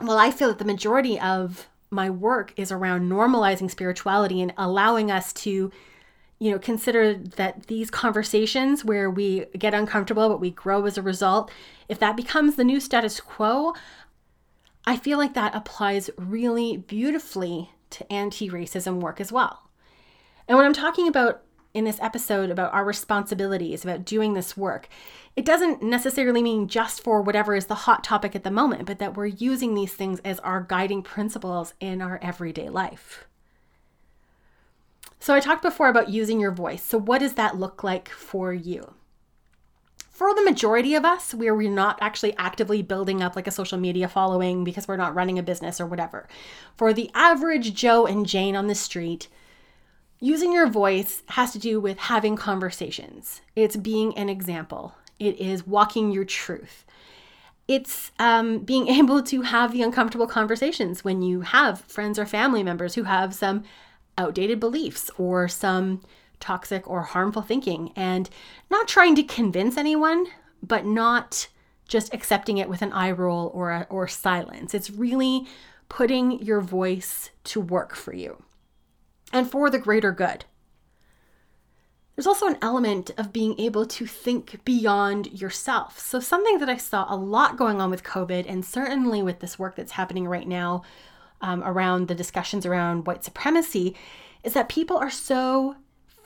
well, 0.00 0.18
I 0.18 0.30
feel 0.30 0.48
that 0.48 0.58
the 0.58 0.64
majority 0.64 1.20
of 1.20 1.68
my 1.90 2.10
work 2.10 2.52
is 2.56 2.72
around 2.72 3.10
normalizing 3.10 3.70
spirituality 3.70 4.40
and 4.40 4.52
allowing 4.56 5.10
us 5.10 5.32
to 5.32 5.70
you 6.38 6.50
know 6.50 6.58
consider 6.58 7.14
that 7.14 7.66
these 7.68 7.90
conversations 7.90 8.84
where 8.84 9.10
we 9.10 9.46
get 9.58 9.72
uncomfortable 9.72 10.28
but 10.28 10.40
we 10.40 10.50
grow 10.50 10.84
as 10.84 10.98
a 10.98 11.02
result 11.02 11.50
if 11.88 11.98
that 11.98 12.16
becomes 12.16 12.56
the 12.56 12.64
new 12.64 12.78
status 12.78 13.20
quo 13.20 13.72
i 14.84 14.96
feel 14.96 15.16
like 15.16 15.32
that 15.32 15.54
applies 15.54 16.10
really 16.18 16.76
beautifully 16.76 17.70
to 17.88 18.12
anti-racism 18.12 19.00
work 19.00 19.20
as 19.20 19.32
well 19.32 19.65
and 20.48 20.56
when 20.56 20.66
i'm 20.66 20.72
talking 20.72 21.08
about 21.08 21.42
in 21.74 21.84
this 21.84 22.00
episode 22.00 22.50
about 22.50 22.72
our 22.72 22.84
responsibilities 22.84 23.84
about 23.84 24.04
doing 24.04 24.34
this 24.34 24.56
work 24.56 24.88
it 25.36 25.44
doesn't 25.44 25.82
necessarily 25.82 26.42
mean 26.42 26.66
just 26.66 27.02
for 27.02 27.20
whatever 27.20 27.54
is 27.54 27.66
the 27.66 27.74
hot 27.74 28.02
topic 28.02 28.34
at 28.34 28.42
the 28.42 28.50
moment, 28.50 28.86
but 28.86 28.98
that 28.98 29.16
we're 29.16 29.26
using 29.26 29.74
these 29.74 29.92
things 29.92 30.18
as 30.20 30.40
our 30.40 30.62
guiding 30.62 31.02
principles 31.02 31.74
in 31.78 32.00
our 32.00 32.18
everyday 32.22 32.70
life. 32.70 33.26
So, 35.20 35.34
I 35.34 35.40
talked 35.40 35.62
before 35.62 35.88
about 35.88 36.08
using 36.08 36.40
your 36.40 36.52
voice. 36.52 36.82
So, 36.82 36.98
what 36.98 37.18
does 37.18 37.34
that 37.34 37.58
look 37.58 37.84
like 37.84 38.08
for 38.08 38.54
you? 38.54 38.94
For 40.08 40.34
the 40.34 40.44
majority 40.44 40.94
of 40.94 41.04
us, 41.04 41.34
where 41.34 41.54
we're 41.54 41.70
not 41.70 41.98
actually 42.00 42.34
actively 42.38 42.80
building 42.80 43.22
up 43.22 43.36
like 43.36 43.46
a 43.46 43.50
social 43.50 43.76
media 43.76 44.08
following 44.08 44.64
because 44.64 44.88
we're 44.88 44.96
not 44.96 45.14
running 45.14 45.38
a 45.38 45.42
business 45.42 45.80
or 45.80 45.86
whatever, 45.86 46.26
for 46.76 46.94
the 46.94 47.10
average 47.14 47.74
Joe 47.74 48.06
and 48.06 48.24
Jane 48.24 48.56
on 48.56 48.68
the 48.68 48.74
street, 48.74 49.28
using 50.20 50.52
your 50.52 50.66
voice 50.66 51.22
has 51.28 51.52
to 51.52 51.58
do 51.58 51.80
with 51.80 51.98
having 51.98 52.36
conversations. 52.36 53.42
It's 53.54 53.76
being 53.76 54.16
an 54.16 54.28
example, 54.28 54.94
it 55.18 55.38
is 55.40 55.66
walking 55.66 56.10
your 56.10 56.24
truth. 56.24 56.84
It's 57.68 58.12
um, 58.18 58.60
being 58.60 58.88
able 59.00 59.22
to 59.24 59.42
have 59.42 59.72
the 59.72 59.82
uncomfortable 59.82 60.26
conversations 60.26 61.04
when 61.04 61.22
you 61.22 61.40
have 61.40 61.80
friends 61.82 62.18
or 62.18 62.26
family 62.26 62.62
members 62.62 62.94
who 62.94 63.04
have 63.04 63.34
some 63.34 63.64
outdated 64.18 64.60
beliefs 64.60 65.10
or 65.18 65.48
some 65.48 66.02
toxic 66.40 66.88
or 66.88 67.02
harmful 67.02 67.42
thinking 67.42 67.92
and 67.96 68.28
not 68.70 68.88
trying 68.88 69.14
to 69.14 69.22
convince 69.22 69.76
anyone, 69.76 70.26
but 70.62 70.84
not 70.84 71.48
just 71.88 72.12
accepting 72.12 72.58
it 72.58 72.68
with 72.68 72.82
an 72.82 72.92
eye 72.92 73.10
roll 73.10 73.50
or, 73.54 73.70
a, 73.70 73.86
or 73.88 74.08
silence. 74.08 74.74
It's 74.74 74.90
really 74.90 75.46
putting 75.88 76.42
your 76.42 76.60
voice 76.60 77.30
to 77.44 77.60
work 77.60 77.94
for 77.94 78.12
you 78.12 78.42
and 79.36 79.50
for 79.50 79.68
the 79.68 79.78
greater 79.78 80.12
good. 80.12 80.46
There's 82.14 82.26
also 82.26 82.46
an 82.46 82.56
element 82.62 83.10
of 83.18 83.32
being 83.32 83.60
able 83.60 83.84
to 83.84 84.06
think 84.06 84.64
beyond 84.64 85.38
yourself. 85.38 85.98
So, 85.98 86.18
something 86.18 86.58
that 86.58 86.70
I 86.70 86.78
saw 86.78 87.04
a 87.12 87.14
lot 87.14 87.58
going 87.58 87.78
on 87.78 87.90
with 87.90 88.02
COVID, 88.02 88.46
and 88.48 88.64
certainly 88.64 89.22
with 89.22 89.40
this 89.40 89.58
work 89.58 89.76
that's 89.76 89.92
happening 89.92 90.26
right 90.26 90.48
now 90.48 90.82
um, 91.42 91.62
around 91.62 92.08
the 92.08 92.14
discussions 92.14 92.64
around 92.64 93.06
white 93.06 93.22
supremacy, 93.22 93.94
is 94.42 94.54
that 94.54 94.70
people 94.70 94.96
are 94.96 95.10
so 95.10 95.76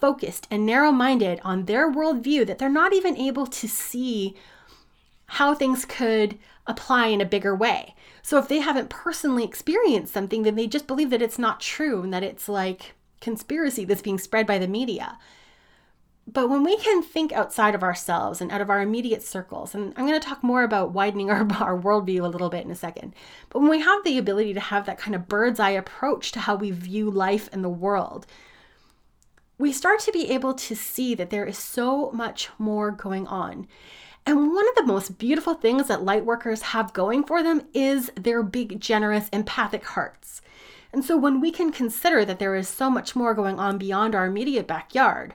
focused 0.01 0.47
and 0.49 0.65
narrow 0.65 0.93
minded 0.93 1.41
on 1.43 1.65
their 1.65 1.91
worldview 1.91 2.47
that 2.47 2.61
they're 2.61 2.69
not 2.69 2.93
even 2.93 3.17
able 3.17 3.49
to 3.49 3.67
see 3.67 4.37
how 5.27 5.53
things 5.53 5.85
could 5.85 6.39
apply 6.69 7.09
in 7.09 7.21
a 7.21 7.27
bigger 7.27 7.55
way. 7.57 7.97
So, 8.23 8.39
if 8.39 8.47
they 8.47 8.61
haven't 8.61 8.91
personally 8.91 9.43
experienced 9.43 10.13
something, 10.13 10.45
then 10.45 10.55
they 10.55 10.69
just 10.69 10.87
believe 10.87 11.11
that 11.11 11.23
it's 11.23 11.39
not 11.39 11.59
true 11.59 12.03
and 12.03 12.15
that 12.15 12.23
it's 12.23 12.49
like 12.49 12.95
conspiracy 13.21 13.85
that's 13.85 14.03
being 14.03 14.19
spread 14.19 14.47
by 14.47 14.59
the 14.59 14.69
media. 14.69 15.19
But 16.27 16.49
when 16.49 16.63
we 16.63 16.77
can 16.77 17.03
think 17.03 17.33
outside 17.33 17.75
of 17.75 17.83
ourselves 17.83 18.41
and 18.41 18.53
out 18.53 18.61
of 18.61 18.71
our 18.71 18.81
immediate 18.81 19.23
circles, 19.23 19.75
and 19.75 19.93
I'm 19.97 20.07
going 20.07 20.21
to 20.21 20.27
talk 20.27 20.45
more 20.45 20.63
about 20.63 20.93
widening 20.93 21.31
our, 21.31 21.41
our 21.61 21.79
worldview 21.79 22.21
a 22.21 22.29
little 22.29 22.51
bit 22.51 22.65
in 22.65 22.71
a 22.71 22.77
second, 22.77 23.15
but 23.49 23.61
when 23.61 23.71
we 23.71 23.81
have 23.81 24.05
the 24.05 24.19
ability 24.19 24.55
to 24.55 24.61
have 24.61 24.87
that 24.87 24.99
kind 24.99 25.15
of 25.15 25.29
bird's 25.29 25.59
eye 25.59 25.71
approach 25.71 26.33
to 26.33 26.41
how 26.41 26.55
we 26.57 26.71
view 26.71 27.11
life 27.11 27.49
and 27.53 27.65
the 27.65 27.69
world, 27.69 28.27
we 29.59 29.73
start 29.73 30.01
to 30.01 30.13
be 30.13 30.31
able 30.31 30.55
to 30.55 30.75
see 30.75 31.15
that 31.15 31.31
there 31.31 31.45
is 31.45 31.59
so 31.59 32.11
much 32.13 32.49
more 32.59 32.91
going 32.91 33.27
on. 33.27 33.67
And 34.25 34.53
one 34.55 34.69
of 34.69 34.75
the 34.75 34.87
most 34.87 35.19
beautiful 35.19 35.55
things 35.55 35.89
that 35.89 36.05
light 36.05 36.25
workers 36.25 36.63
have 36.63 36.93
going 36.93 37.25
for 37.25 37.43
them 37.43 37.67
is 37.75 38.11
their 38.15 38.43
big, 38.43 38.81
generous, 38.81 39.29
empathic 39.31 39.85
hearts. 39.85 40.41
And 40.93 41.05
so 41.05 41.17
when 41.17 41.41
we 41.41 41.53
can 41.53 41.71
consider 41.71 42.25
that 42.25 42.39
there 42.39 42.57
is 42.57 42.69
so 42.69 42.91
much 42.91 43.15
more 43.15 43.35
going 43.35 43.59
on 43.59 43.79
beyond 43.79 44.15
our 44.15 44.27
immediate 44.27 44.67
backyard, 44.67 45.35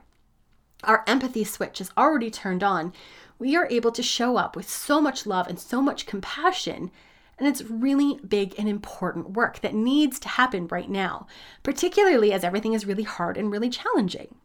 our 0.83 1.03
empathy 1.07 1.43
switch 1.43 1.79
is 1.79 1.91
already 1.97 2.29
turned 2.29 2.63
on, 2.63 2.93
we 3.39 3.55
are 3.55 3.67
able 3.69 3.91
to 3.91 4.03
show 4.03 4.37
up 4.37 4.55
with 4.55 4.69
so 4.69 5.01
much 5.01 5.25
love 5.25 5.47
and 5.47 5.59
so 5.59 5.81
much 5.81 6.05
compassion. 6.05 6.91
And 7.37 7.47
it's 7.47 7.63
really 7.63 8.19
big 8.27 8.55
and 8.57 8.69
important 8.69 9.31
work 9.31 9.59
that 9.59 9.73
needs 9.73 10.19
to 10.19 10.29
happen 10.29 10.67
right 10.67 10.89
now, 10.89 11.27
particularly 11.63 12.31
as 12.31 12.43
everything 12.43 12.73
is 12.73 12.85
really 12.85 13.03
hard 13.03 13.37
and 13.37 13.51
really 13.51 13.69
challenging. 13.69 14.35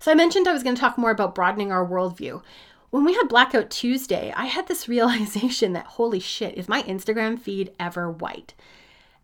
So, 0.00 0.10
I 0.10 0.14
mentioned 0.14 0.48
I 0.48 0.52
was 0.52 0.62
going 0.62 0.74
to 0.74 0.80
talk 0.80 0.96
more 0.96 1.10
about 1.10 1.34
broadening 1.34 1.70
our 1.70 1.86
worldview. 1.86 2.42
When 2.88 3.04
we 3.04 3.14
had 3.14 3.28
Blackout 3.28 3.70
Tuesday, 3.70 4.32
I 4.34 4.46
had 4.46 4.66
this 4.66 4.88
realization 4.88 5.74
that 5.74 5.86
holy 5.86 6.20
shit, 6.20 6.56
is 6.56 6.68
my 6.68 6.82
Instagram 6.84 7.38
feed 7.38 7.72
ever 7.78 8.10
white? 8.10 8.54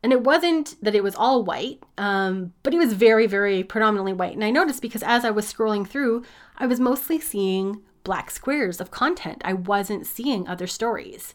And 0.07 0.13
it 0.13 0.23
wasn't 0.23 0.77
that 0.81 0.95
it 0.95 1.03
was 1.03 1.17
all 1.17 1.43
white, 1.43 1.83
um, 1.99 2.53
but 2.63 2.73
it 2.73 2.79
was 2.79 2.93
very, 2.93 3.27
very 3.27 3.65
predominantly 3.65 4.13
white. 4.13 4.35
And 4.35 4.45
I 4.45 4.53
noticed 4.53 4.81
because 4.81 5.03
as 5.03 5.25
I 5.25 5.33
was 5.33 5.53
scrolling 5.53 5.85
through, 5.85 6.23
I 6.57 6.69
was 6.69 6.79
mostly 6.79 7.19
seeing 7.19 7.83
black 8.05 8.31
squares 8.31 8.81
of 8.81 8.93
content. 8.93 9.43
I 9.45 9.55
wasn't 9.55 10.07
seeing 10.07 10.47
other 10.47 10.69
stories. 10.69 11.35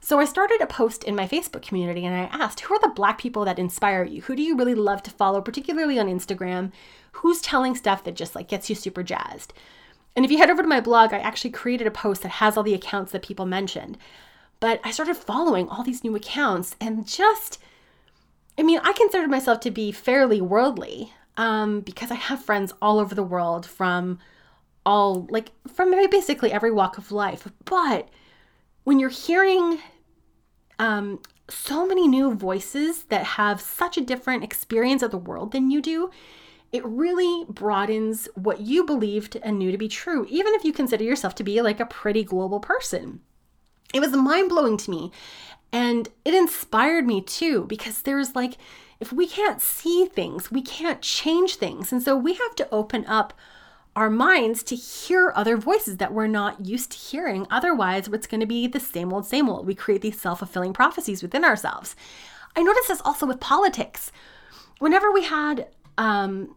So 0.00 0.18
I 0.18 0.24
started 0.24 0.60
a 0.60 0.66
post 0.66 1.04
in 1.04 1.14
my 1.14 1.28
Facebook 1.28 1.62
community 1.62 2.04
and 2.04 2.12
I 2.12 2.24
asked, 2.36 2.58
who 2.58 2.74
are 2.74 2.80
the 2.80 2.88
black 2.88 3.18
people 3.18 3.44
that 3.44 3.60
inspire 3.60 4.02
you? 4.02 4.22
Who 4.22 4.34
do 4.34 4.42
you 4.42 4.56
really 4.56 4.74
love 4.74 5.04
to 5.04 5.12
follow, 5.12 5.40
particularly 5.40 5.96
on 6.00 6.08
Instagram? 6.08 6.72
Who's 7.12 7.40
telling 7.40 7.76
stuff 7.76 8.02
that 8.02 8.16
just 8.16 8.34
like 8.34 8.48
gets 8.48 8.68
you 8.68 8.74
super 8.74 9.04
jazzed? 9.04 9.52
And 10.16 10.24
if 10.24 10.32
you 10.32 10.38
head 10.38 10.50
over 10.50 10.62
to 10.62 10.68
my 10.68 10.80
blog, 10.80 11.14
I 11.14 11.18
actually 11.18 11.50
created 11.50 11.86
a 11.86 11.92
post 11.92 12.22
that 12.22 12.30
has 12.30 12.56
all 12.56 12.64
the 12.64 12.74
accounts 12.74 13.12
that 13.12 13.22
people 13.22 13.46
mentioned. 13.46 13.96
But 14.58 14.80
I 14.82 14.90
started 14.90 15.16
following 15.16 15.68
all 15.68 15.84
these 15.84 16.02
new 16.02 16.16
accounts 16.16 16.74
and 16.80 17.06
just 17.06 17.60
I 18.58 18.62
mean, 18.62 18.80
I 18.82 18.92
consider 18.92 19.28
myself 19.28 19.60
to 19.60 19.70
be 19.70 19.92
fairly 19.92 20.40
worldly 20.40 21.12
um, 21.36 21.80
because 21.80 22.10
I 22.10 22.16
have 22.16 22.44
friends 22.44 22.72
all 22.82 22.98
over 22.98 23.14
the 23.14 23.22
world 23.22 23.66
from 23.66 24.18
all, 24.84 25.26
like, 25.30 25.52
from 25.72 25.90
basically 26.10 26.52
every 26.52 26.70
walk 26.70 26.98
of 26.98 27.12
life. 27.12 27.48
But 27.64 28.08
when 28.84 28.98
you're 28.98 29.08
hearing 29.08 29.78
um, 30.78 31.20
so 31.48 31.86
many 31.86 32.08
new 32.08 32.34
voices 32.34 33.04
that 33.04 33.24
have 33.24 33.60
such 33.60 33.96
a 33.96 34.02
different 34.02 34.44
experience 34.44 35.02
of 35.02 35.10
the 35.10 35.18
world 35.18 35.52
than 35.52 35.70
you 35.70 35.80
do, 35.80 36.10
it 36.72 36.84
really 36.84 37.44
broadens 37.48 38.28
what 38.34 38.60
you 38.60 38.84
believed 38.84 39.36
and 39.42 39.58
knew 39.58 39.70
to 39.70 39.78
be 39.78 39.88
true, 39.88 40.26
even 40.28 40.54
if 40.54 40.64
you 40.64 40.72
consider 40.72 41.04
yourself 41.04 41.34
to 41.36 41.44
be 41.44 41.60
like 41.60 41.80
a 41.80 41.86
pretty 41.86 42.24
global 42.24 42.60
person. 42.60 43.20
It 43.92 44.00
was 44.00 44.12
mind 44.12 44.48
blowing 44.48 44.78
to 44.78 44.90
me. 44.90 45.12
And 45.72 46.08
it 46.24 46.34
inspired 46.34 47.06
me 47.06 47.22
too, 47.22 47.64
because 47.64 48.02
there's 48.02 48.34
like, 48.34 48.58
if 49.00 49.12
we 49.12 49.26
can't 49.26 49.60
see 49.60 50.06
things, 50.06 50.50
we 50.50 50.62
can't 50.62 51.00
change 51.00 51.56
things. 51.56 51.92
And 51.92 52.02
so 52.02 52.16
we 52.16 52.34
have 52.34 52.54
to 52.56 52.68
open 52.70 53.04
up 53.06 53.32
our 53.94 54.08
minds 54.08 54.62
to 54.62 54.76
hear 54.76 55.32
other 55.34 55.56
voices 55.56 55.98
that 55.98 56.12
we're 56.12 56.26
not 56.26 56.64
used 56.64 56.92
to 56.92 56.98
hearing. 56.98 57.46
Otherwise, 57.50 58.08
it's 58.08 58.26
going 58.26 58.40
to 58.40 58.46
be 58.46 58.66
the 58.66 58.80
same 58.80 59.12
old, 59.12 59.26
same 59.26 59.48
old. 59.48 59.66
We 59.66 59.74
create 59.74 60.02
these 60.02 60.20
self 60.20 60.38
fulfilling 60.38 60.72
prophecies 60.72 61.22
within 61.22 61.44
ourselves. 61.44 61.96
I 62.56 62.62
noticed 62.62 62.88
this 62.88 63.02
also 63.04 63.26
with 63.26 63.40
politics. 63.40 64.12
Whenever 64.78 65.10
we 65.10 65.24
had 65.24 65.68
um, 65.98 66.54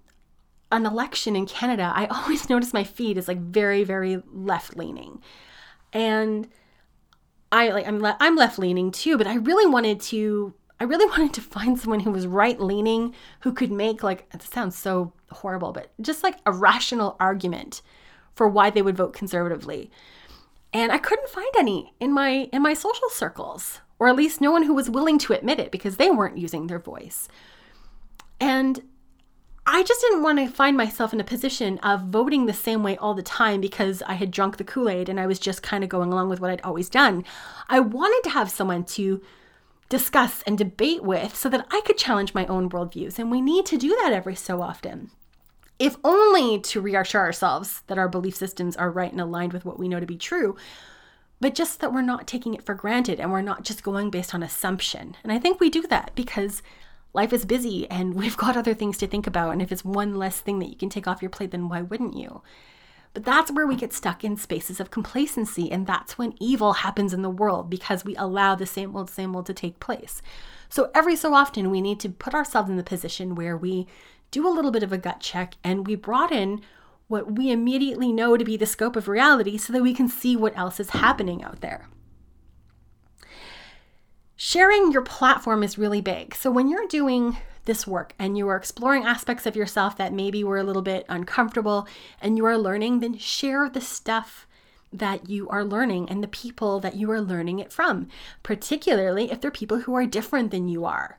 an 0.72 0.86
election 0.86 1.36
in 1.36 1.46
Canada, 1.46 1.92
I 1.96 2.06
always 2.12 2.50
noticed 2.50 2.74
my 2.74 2.84
feed 2.84 3.18
is 3.18 3.28
like 3.28 3.40
very, 3.40 3.84
very 3.84 4.22
left 4.32 4.78
leaning. 4.78 5.22
And 5.94 6.48
I 7.52 7.70
like 7.70 7.88
I'm 7.88 8.00
le- 8.00 8.18
I'm 8.20 8.36
left 8.36 8.60
leaning 8.60 8.92
too, 8.92 9.18
but 9.18 9.28
I 9.28 9.36
really 9.36 9.66
wanted 9.70 10.00
to 10.02 10.54
I 10.80 10.84
really 10.84 11.06
wanted 11.10 11.34
to 11.36 11.42
find 11.42 11.80
someone 11.80 12.02
who 12.02 12.12
was 12.12 12.28
right 12.28 12.60
leaning 12.60 13.14
who 13.42 13.54
could 13.54 13.72
make 13.72 14.04
like 14.04 14.28
it 14.34 14.42
sounds 14.42 14.78
so 14.78 15.14
horrible, 15.32 15.72
but 15.72 15.92
just 16.02 16.24
like 16.24 16.38
a 16.46 16.52
rational 16.52 17.16
argument 17.20 17.82
for 18.34 18.48
why 18.48 18.70
they 18.70 18.82
would 18.82 18.98
vote 18.98 19.14
conservatively. 19.14 19.90
And 20.74 20.92
I 20.92 20.98
couldn't 20.98 21.30
find 21.30 21.48
any 21.58 21.94
in 22.00 22.12
my 22.12 22.50
in 22.52 22.62
my 22.62 22.74
social 22.74 23.10
circles. 23.10 23.80
or 23.98 24.10
at 24.10 24.16
least 24.18 24.42
no 24.42 24.52
one 24.52 24.64
who 24.64 24.74
was 24.74 24.90
willing 24.90 25.18
to 25.18 25.32
admit 25.32 25.58
it 25.58 25.72
because 25.72 25.96
they 25.96 26.12
weren't 26.12 26.38
using 26.38 26.68
their 26.68 26.80
voice. 26.80 27.30
And 28.42 28.82
I 29.68 29.82
just 29.84 30.02
didn't 30.02 30.22
want 30.22 30.38
to 30.38 30.48
find 30.48 30.78
myself 30.78 31.12
in 31.12 31.20
a 31.20 31.24
position 31.24 31.80
of 31.80 32.04
voting 32.04 32.46
the 32.46 32.54
same 32.54 32.84
way 32.84 32.98
all 32.98 33.16
the 33.16 33.24
time 33.24 33.62
because 33.62 34.04
I 34.04 34.14
had 34.14 34.30
drunk 34.30 34.58
the 34.58 34.64
Kool 34.64 34.90
Aid 34.90 35.10
and 35.10 35.20
I 35.20 35.26
was 35.26 35.40
just 35.40 35.64
kind 35.64 35.84
of 35.84 35.90
going 35.90 36.14
along 36.14 36.30
with 36.30 36.40
what 36.40 36.52
I'd 36.52 36.62
always 36.62 36.88
done. 36.88 37.26
I 37.68 37.80
wanted 37.80 38.24
to 38.26 38.34
have 38.36 38.52
someone 38.52 38.84
to 38.86 39.22
discuss 39.90 40.44
and 40.44 40.58
debate 40.58 41.04
with 41.04 41.36
so 41.36 41.50
that 41.50 41.66
I 41.72 41.82
could 41.82 41.98
challenge 41.98 42.34
my 42.34 42.46
own 42.46 42.70
worldviews. 42.70 43.18
And 43.18 43.32
we 43.32 43.42
need 43.42 43.66
to 43.68 43.78
do 43.78 43.90
that 44.04 44.14
every 44.14 44.36
so 44.36 44.62
often. 44.62 45.10
If 45.80 45.98
only 46.04 46.60
to 46.60 46.80
reassure 46.80 47.22
ourselves 47.22 47.82
that 47.88 47.98
our 47.98 48.08
belief 48.08 48.36
systems 48.36 48.78
are 48.78 48.92
right 48.92 49.12
and 49.12 49.20
aligned 49.20 49.52
with 49.52 49.66
what 49.66 49.80
we 49.80 49.90
know 49.90 50.00
to 50.00 50.06
be 50.06 50.18
true, 50.18 50.56
but 51.42 51.56
just 51.56 51.80
that 51.82 51.92
we're 51.92 52.02
not 52.02 52.28
taking 52.28 52.54
it 52.54 52.64
for 52.64 52.76
granted 52.76 53.20
and 53.20 53.32
we're 53.32 53.42
not 53.42 53.64
just 53.64 53.84
going 53.84 54.10
based 54.10 54.34
on 54.34 54.44
assumption. 54.44 55.18
And 55.24 55.32
I 55.32 55.40
think 55.40 55.60
we 55.60 55.70
do 55.70 55.82
that 55.88 56.12
because 56.16 56.62
life 57.16 57.34
is 57.34 57.46
busy 57.46 57.90
and 57.90 58.14
we've 58.16 58.38
got 58.38 58.58
other 58.58 58.74
things 58.74 58.98
to 59.00 59.08
think 59.08 59.26
about. 59.26 59.52
And 59.52 59.62
if 59.62 59.72
it's 59.72 59.86
one 59.86 60.16
less 60.16 60.40
thing 60.40 60.60
that 60.60 60.70
you 60.70 60.76
can 60.76 60.90
take 60.90 61.08
off 61.08 61.22
your 61.22 61.32
plate, 61.32 61.52
then 61.52 61.70
why 61.70 61.82
wouldn't 61.82 62.18
you? 62.18 62.42
But 63.16 63.24
that's 63.24 63.50
where 63.50 63.66
we 63.66 63.78
get 63.78 63.94
stuck 63.94 64.26
in 64.26 64.36
spaces 64.36 64.82
of 64.82 64.92
complacency. 64.92 65.72
And 65.72 65.88
that's 65.88 66.18
when 66.18 66.36
evil 66.40 66.74
happens 66.74 67.14
in 67.14 67.22
the 67.22 67.30
world 67.30 67.70
because 67.70 68.04
we 68.04 68.14
allow 68.18 68.56
the 68.56 68.66
same 68.66 68.94
old, 68.96 69.10
same 69.10 69.36
old 69.36 69.46
to 69.46 69.54
take 69.54 69.80
place. 69.80 70.22
So 70.68 70.92
every 70.94 71.16
so 71.16 71.34
often, 71.34 71.72
we 71.72 71.80
need 71.80 72.02
to 72.02 72.10
put 72.10 72.34
ourselves 72.34 72.70
in 72.70 72.76
the 72.76 72.84
position 72.84 73.34
where 73.34 73.56
we 73.56 73.88
do 74.32 74.46
a 74.46 74.52
little 74.52 74.72
bit 74.72 74.84
of 74.84 74.92
a 74.92 74.98
gut 74.98 75.22
check 75.22 75.56
and 75.64 75.88
we 75.88 75.98
in 76.32 76.62
what 77.08 77.32
we 77.32 77.52
immediately 77.52 78.12
know 78.12 78.36
to 78.36 78.44
be 78.44 78.58
the 78.58 78.66
scope 78.66 78.98
of 78.98 79.08
reality 79.08 79.58
so 79.58 79.72
that 79.72 79.84
we 79.84 79.94
can 79.94 80.10
see 80.10 80.36
what 80.36 80.58
else 80.58 80.80
is 80.80 80.90
happening 80.90 81.42
out 81.44 81.62
there. 81.62 81.88
Sharing 84.38 84.92
your 84.92 85.02
platform 85.02 85.64
is 85.64 85.78
really 85.78 86.02
big. 86.02 86.36
So 86.36 86.52
when 86.52 86.68
you're 86.68 86.88
doing 86.88 87.38
this 87.64 87.88
work 87.88 88.14
and 88.20 88.38
you 88.38 88.48
are 88.50 88.58
exploring 88.58 89.06
aspects 89.06 89.46
of 89.46 89.56
yourself 89.56 89.98
that 89.98 90.14
maybe 90.14 90.44
were 90.44 90.58
a 90.58 90.64
little 90.64 90.82
bit 90.82 91.06
uncomfortable 91.10 91.88
and 92.22 92.38
you 92.38 92.46
are 92.46 92.58
learning, 92.58 93.00
then 93.00 93.18
share 93.18 93.70
the 93.70 93.82
stuff 93.82 94.46
that 94.92 95.30
you 95.30 95.48
are 95.50 95.64
learning 95.64 96.10
and 96.10 96.24
the 96.24 96.28
people 96.28 96.80
that 96.80 96.96
you 96.96 97.10
are 97.12 97.22
learning 97.22 97.60
it 97.60 97.72
from, 97.72 98.08
particularly 98.44 99.32
if 99.32 99.42
they're 99.42 99.52
people 99.52 99.80
who 99.80 99.96
are 99.96 100.06
different 100.06 100.52
than 100.52 100.68
you 100.68 100.86
are. 100.86 101.18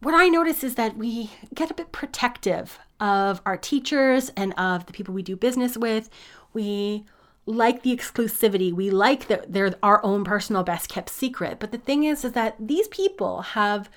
What 0.00 0.14
I 0.14 0.28
notice 0.28 0.64
is 0.64 0.74
that 0.76 0.96
we 0.96 1.30
get 1.54 1.70
a 1.70 1.74
bit 1.74 1.92
protective 1.92 2.78
of 2.98 3.40
our 3.46 3.56
teachers 3.56 4.30
and 4.36 4.52
of 4.54 4.86
the 4.86 4.92
people 4.92 5.14
we 5.14 5.22
do 5.22 5.36
business 5.36 5.76
with. 5.76 6.10
We 6.52 7.04
like 7.46 7.82
the 7.82 7.96
exclusivity. 7.96 8.72
We 8.72 8.90
like 8.90 9.28
that 9.28 9.52
they're 9.52 9.74
our 9.82 10.04
own 10.04 10.24
personal 10.24 10.62
best 10.62 10.88
kept 10.88 11.10
secret. 11.10 11.58
But 11.58 11.72
the 11.72 11.78
thing 11.78 12.04
is, 12.04 12.24
is 12.24 12.32
that 12.32 12.56
these 12.58 12.88
people 12.88 13.42
have 13.42 13.88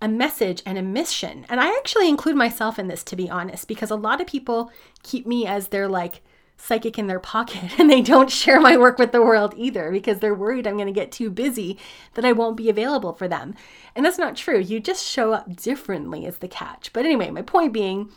a 0.00 0.08
message 0.08 0.62
and 0.64 0.78
a 0.78 0.82
mission. 0.82 1.44
And 1.48 1.60
I 1.60 1.68
actually 1.76 2.08
include 2.08 2.36
myself 2.36 2.78
in 2.78 2.88
this, 2.88 3.02
to 3.04 3.16
be 3.16 3.28
honest, 3.28 3.66
because 3.66 3.90
a 3.90 3.96
lot 3.96 4.20
of 4.20 4.26
people 4.26 4.70
keep 5.02 5.26
me 5.26 5.46
as 5.46 5.68
their 5.68 5.88
like 5.88 6.22
psychic 6.56 6.98
in 6.98 7.06
their 7.06 7.20
pocket 7.20 7.70
and 7.78 7.90
they 7.90 8.02
don't 8.02 8.30
share 8.30 8.60
my 8.60 8.76
work 8.76 8.98
with 8.98 9.12
the 9.12 9.22
world 9.22 9.54
either 9.56 9.90
because 9.90 10.18
they're 10.18 10.34
worried 10.34 10.66
I'm 10.66 10.76
going 10.76 10.86
to 10.86 10.92
get 10.92 11.12
too 11.12 11.30
busy 11.30 11.78
that 12.14 12.24
I 12.24 12.32
won't 12.32 12.56
be 12.56 12.68
available 12.68 13.12
for 13.12 13.28
them. 13.28 13.54
And 13.94 14.04
that's 14.04 14.18
not 14.18 14.36
true. 14.36 14.58
You 14.58 14.80
just 14.80 15.04
show 15.04 15.32
up 15.32 15.56
differently, 15.56 16.26
is 16.26 16.38
the 16.38 16.48
catch. 16.48 16.92
But 16.92 17.04
anyway, 17.04 17.30
my 17.30 17.42
point 17.42 17.72
being 17.72 18.10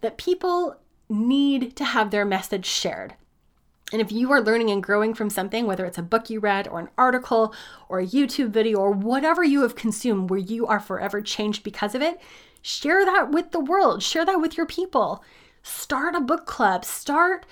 that 0.00 0.18
people 0.18 0.76
need 1.08 1.76
to 1.76 1.84
have 1.84 2.10
their 2.10 2.24
message 2.24 2.66
shared. 2.66 3.14
And 3.92 4.00
if 4.00 4.10
you 4.10 4.32
are 4.32 4.40
learning 4.40 4.70
and 4.70 4.82
growing 4.82 5.14
from 5.14 5.30
something, 5.30 5.66
whether 5.66 5.84
it's 5.84 5.98
a 5.98 6.02
book 6.02 6.30
you 6.30 6.40
read 6.40 6.66
or 6.66 6.80
an 6.80 6.88
article 6.96 7.54
or 7.88 8.00
a 8.00 8.06
YouTube 8.06 8.50
video 8.50 8.78
or 8.78 8.90
whatever 8.90 9.44
you 9.44 9.62
have 9.62 9.76
consumed 9.76 10.30
where 10.30 10.38
you 10.38 10.66
are 10.66 10.80
forever 10.80 11.20
changed 11.20 11.62
because 11.62 11.94
of 11.94 12.02
it, 12.02 12.20
share 12.62 13.04
that 13.04 13.30
with 13.30 13.52
the 13.52 13.60
world, 13.60 14.02
share 14.02 14.24
that 14.24 14.40
with 14.40 14.56
your 14.56 14.66
people. 14.66 15.22
Start 15.62 16.14
a 16.14 16.20
book 16.20 16.46
club, 16.46 16.84
start 16.84 17.46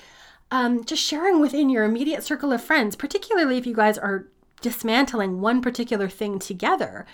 um, 0.51 0.85
just 0.85 1.03
sharing 1.03 1.41
within 1.41 1.71
your 1.71 1.85
immediate 1.85 2.23
circle 2.23 2.53
of 2.53 2.63
friends, 2.63 2.97
particularly 2.97 3.57
if 3.57 3.67
you 3.67 3.75
guys 3.75 3.97
are 3.97 4.29
dismantling 4.61 5.41
one 5.41 5.63
particular 5.63 6.09
thing 6.09 6.39
together. 6.39 7.07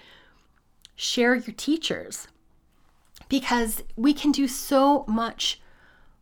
Share 0.97 1.35
your 1.35 1.55
teachers 1.57 2.29
because 3.29 3.83
we 3.97 4.13
can 4.13 4.33
do 4.33 4.49
so 4.49 5.05
much 5.07 5.61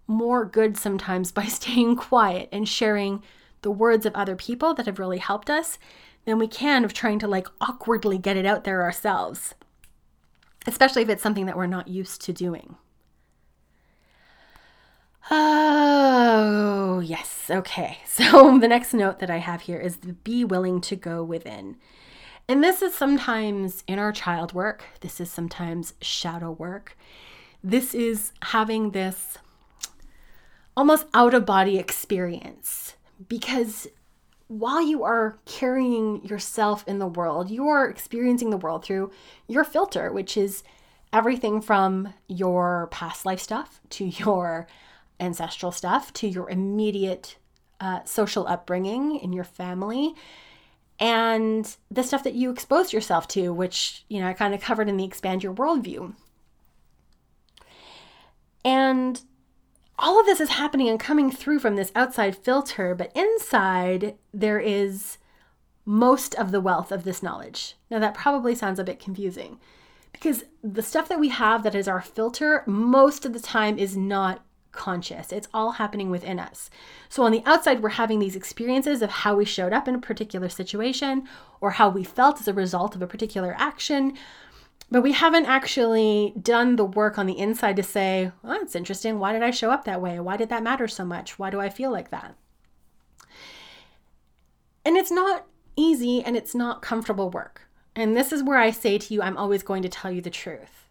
more 0.07 0.45
good 0.45 0.77
sometimes 0.77 1.33
by 1.39 1.45
staying 1.45 1.97
quiet 1.97 2.49
and 2.53 2.69
sharing 2.69 3.23
the 3.63 3.71
words 3.71 4.07
of 4.07 4.15
other 4.15 4.37
people 4.37 4.75
that 4.75 4.87
have 4.87 4.99
really 4.99 5.19
helped 5.19 5.51
us 5.51 5.79
than 6.25 6.39
we 6.39 6.49
can 6.49 6.85
of 6.85 6.93
trying 6.93 7.19
to 7.21 7.29
like 7.29 7.49
awkwardly 7.61 8.19
get 8.19 8.37
it 8.37 8.47
out 8.47 8.65
there 8.65 8.83
ourselves, 8.83 9.55
especially 10.67 11.03
if 11.03 11.09
it's 11.09 11.23
something 11.23 11.47
that 11.47 11.57
we're 11.57 11.67
not 11.67 11.89
used 11.89 12.21
to 12.23 12.33
doing. 12.33 12.77
Oh, 15.31 17.01
yes. 17.05 17.51
Okay. 17.51 17.99
So 18.17 18.59
the 18.59 18.69
next 18.69 18.95
note 18.95 19.19
that 19.19 19.29
I 19.29 19.37
have 19.39 19.63
here 19.63 19.79
is 19.79 19.99
be 19.99 20.43
willing 20.43 20.81
to 20.83 20.97
go 20.97 21.23
within. 21.23 21.77
And 22.49 22.65
this 22.65 22.81
is 22.81 22.95
sometimes 22.95 23.85
in 23.87 23.99
our 23.99 24.11
child 24.11 24.55
work, 24.55 24.85
this 25.01 25.21
is 25.21 25.31
sometimes 25.31 25.93
shadow 26.01 26.51
work. 26.51 26.97
This 27.63 27.95
is 27.95 28.33
having 28.41 28.93
this 28.93 29.37
almost 30.77 31.07
out 31.15 31.35
of 31.35 31.47
body 31.47 31.79
experience 31.79 32.95
because 33.29 33.89
while 34.49 34.83
you 34.83 35.03
are 35.03 35.39
carrying 35.45 36.25
yourself 36.25 36.87
in 36.87 36.99
the 36.99 37.07
world, 37.07 37.51
you 37.51 37.67
are 37.67 37.89
experiencing 37.89 38.51
the 38.51 38.57
world 38.57 38.85
through 38.85 39.11
your 39.49 39.65
filter, 39.65 40.13
which 40.13 40.37
is 40.37 40.63
everything 41.13 41.61
from 41.61 42.13
your 42.29 42.89
past 42.91 43.25
life 43.25 43.41
stuff 43.41 43.81
to 43.91 44.05
your 44.05 44.67
ancestral 45.19 45.73
stuff 45.73 46.13
to 46.13 46.29
your 46.29 46.49
immediate 46.51 47.37
uh, 47.81 48.03
social 48.05 48.47
upbringing 48.47 49.17
in 49.17 49.33
your 49.33 49.45
family 49.45 50.15
and 50.99 51.77
the 51.91 52.03
stuff 52.03 52.25
that 52.25 52.35
you 52.35 52.51
expose 52.51 52.93
yourself 52.93 53.29
to, 53.29 53.53
which, 53.53 54.05
you 54.09 54.21
know, 54.21 54.29
I 54.29 54.33
kind 54.33 54.55
of 54.55 54.63
covered 54.63 54.89
in 54.89 54.97
the 54.97 55.05
Expand 55.05 55.43
Your 55.43 55.53
Worldview. 55.53 56.15
And 58.65 59.21
all 59.99 60.21
of 60.21 60.27
this 60.27 60.41
is 60.41 60.51
happening 60.51 60.89
and 60.89 61.01
coming 61.01 61.31
through 61.31 61.59
from 61.59 61.77
this 61.77 61.93
outside 61.95 62.37
filter, 62.37 62.95
but 62.95 63.13
inside 63.15 64.17
there 64.33 64.59
is 64.59 65.19
most 65.85 66.35
of 66.35 66.51
the 66.51 66.61
wealth 66.61 66.93
of 66.93 67.05
this 67.05 67.23
knowledge. 67.23 67.77
Now, 67.91 67.99
that 68.01 68.15
probably 68.15 68.55
sounds 68.55 68.79
a 68.79 68.85
bit 68.85 68.99
confusing 68.99 69.59
because 70.13 70.45
the 70.63 70.83
stuff 70.83 71.09
that 71.09 71.21
we 71.21 71.29
have 71.29 71.63
that 71.63 71.75
is 71.75 71.89
our 71.89 72.01
filter 72.01 72.63
most 72.67 73.25
of 73.25 73.33
the 73.33 73.41
time 73.41 73.79
is 73.79 73.97
not 73.97 74.45
conscious. 74.73 75.33
It's 75.33 75.49
all 75.55 75.73
happening 75.73 76.11
within 76.11 76.39
us. 76.39 76.71
So 77.09 77.23
on 77.23 77.33
the 77.33 77.43
outside, 77.47 77.83
we're 77.83 77.91
having 77.91 78.19
these 78.19 78.37
experiences 78.37 79.01
of 79.03 79.11
how 79.11 79.37
we 79.37 79.45
showed 79.45 79.73
up 79.73 79.89
in 79.89 79.95
a 79.95 80.01
particular 80.01 80.49
situation 80.49 81.27
or 81.61 81.73
how 81.73 81.89
we 81.89 82.05
felt 82.05 82.41
as 82.41 82.49
a 82.49 82.53
result 82.53 82.95
of 82.95 83.03
a 83.03 83.07
particular 83.07 83.55
action. 83.59 84.17
But 84.91 85.03
we 85.03 85.13
haven't 85.13 85.47
actually 85.47 86.33
done 86.41 86.77
the 86.77 86.85
work 86.85 87.19
on 87.19 87.27
the 87.27 87.39
inside 87.39 87.77
to 87.77 87.83
say, 87.83 88.31
well, 88.43 88.59
that's 88.59 88.77
interesting. 88.77 89.19
Why 89.19 89.33
did 89.33 89.43
I 89.43 89.51
show 89.51 89.71
up 89.71 89.85
that 89.85 90.01
way? 90.01 90.21
Why 90.21 90.37
did 90.37 90.49
that 90.51 90.63
matter 90.63 90.87
so 90.87 91.05
much? 91.05 91.39
Why 91.39 91.51
do 91.51 91.61
I 91.61 91.69
feel 91.69 91.91
like 91.91 92.11
that? 92.11 92.37
And 94.85 94.97
it's 94.97 95.11
not 95.11 95.47
easy 95.75 96.23
and 96.23 96.37
it's 96.37 96.55
not 96.55 96.83
comfortable 96.83 97.31
work. 97.31 97.63
And 97.97 98.17
this 98.17 98.31
is 98.31 98.43
where 98.43 98.59
I 98.59 98.71
say 98.71 98.99
to 98.99 99.15
you, 99.15 99.23
I'm 99.23 99.37
always 99.37 99.63
going 99.63 99.83
to 99.83 99.89
tell 99.89 100.13
you 100.13 100.21
the 100.21 100.31
truth. 100.31 100.87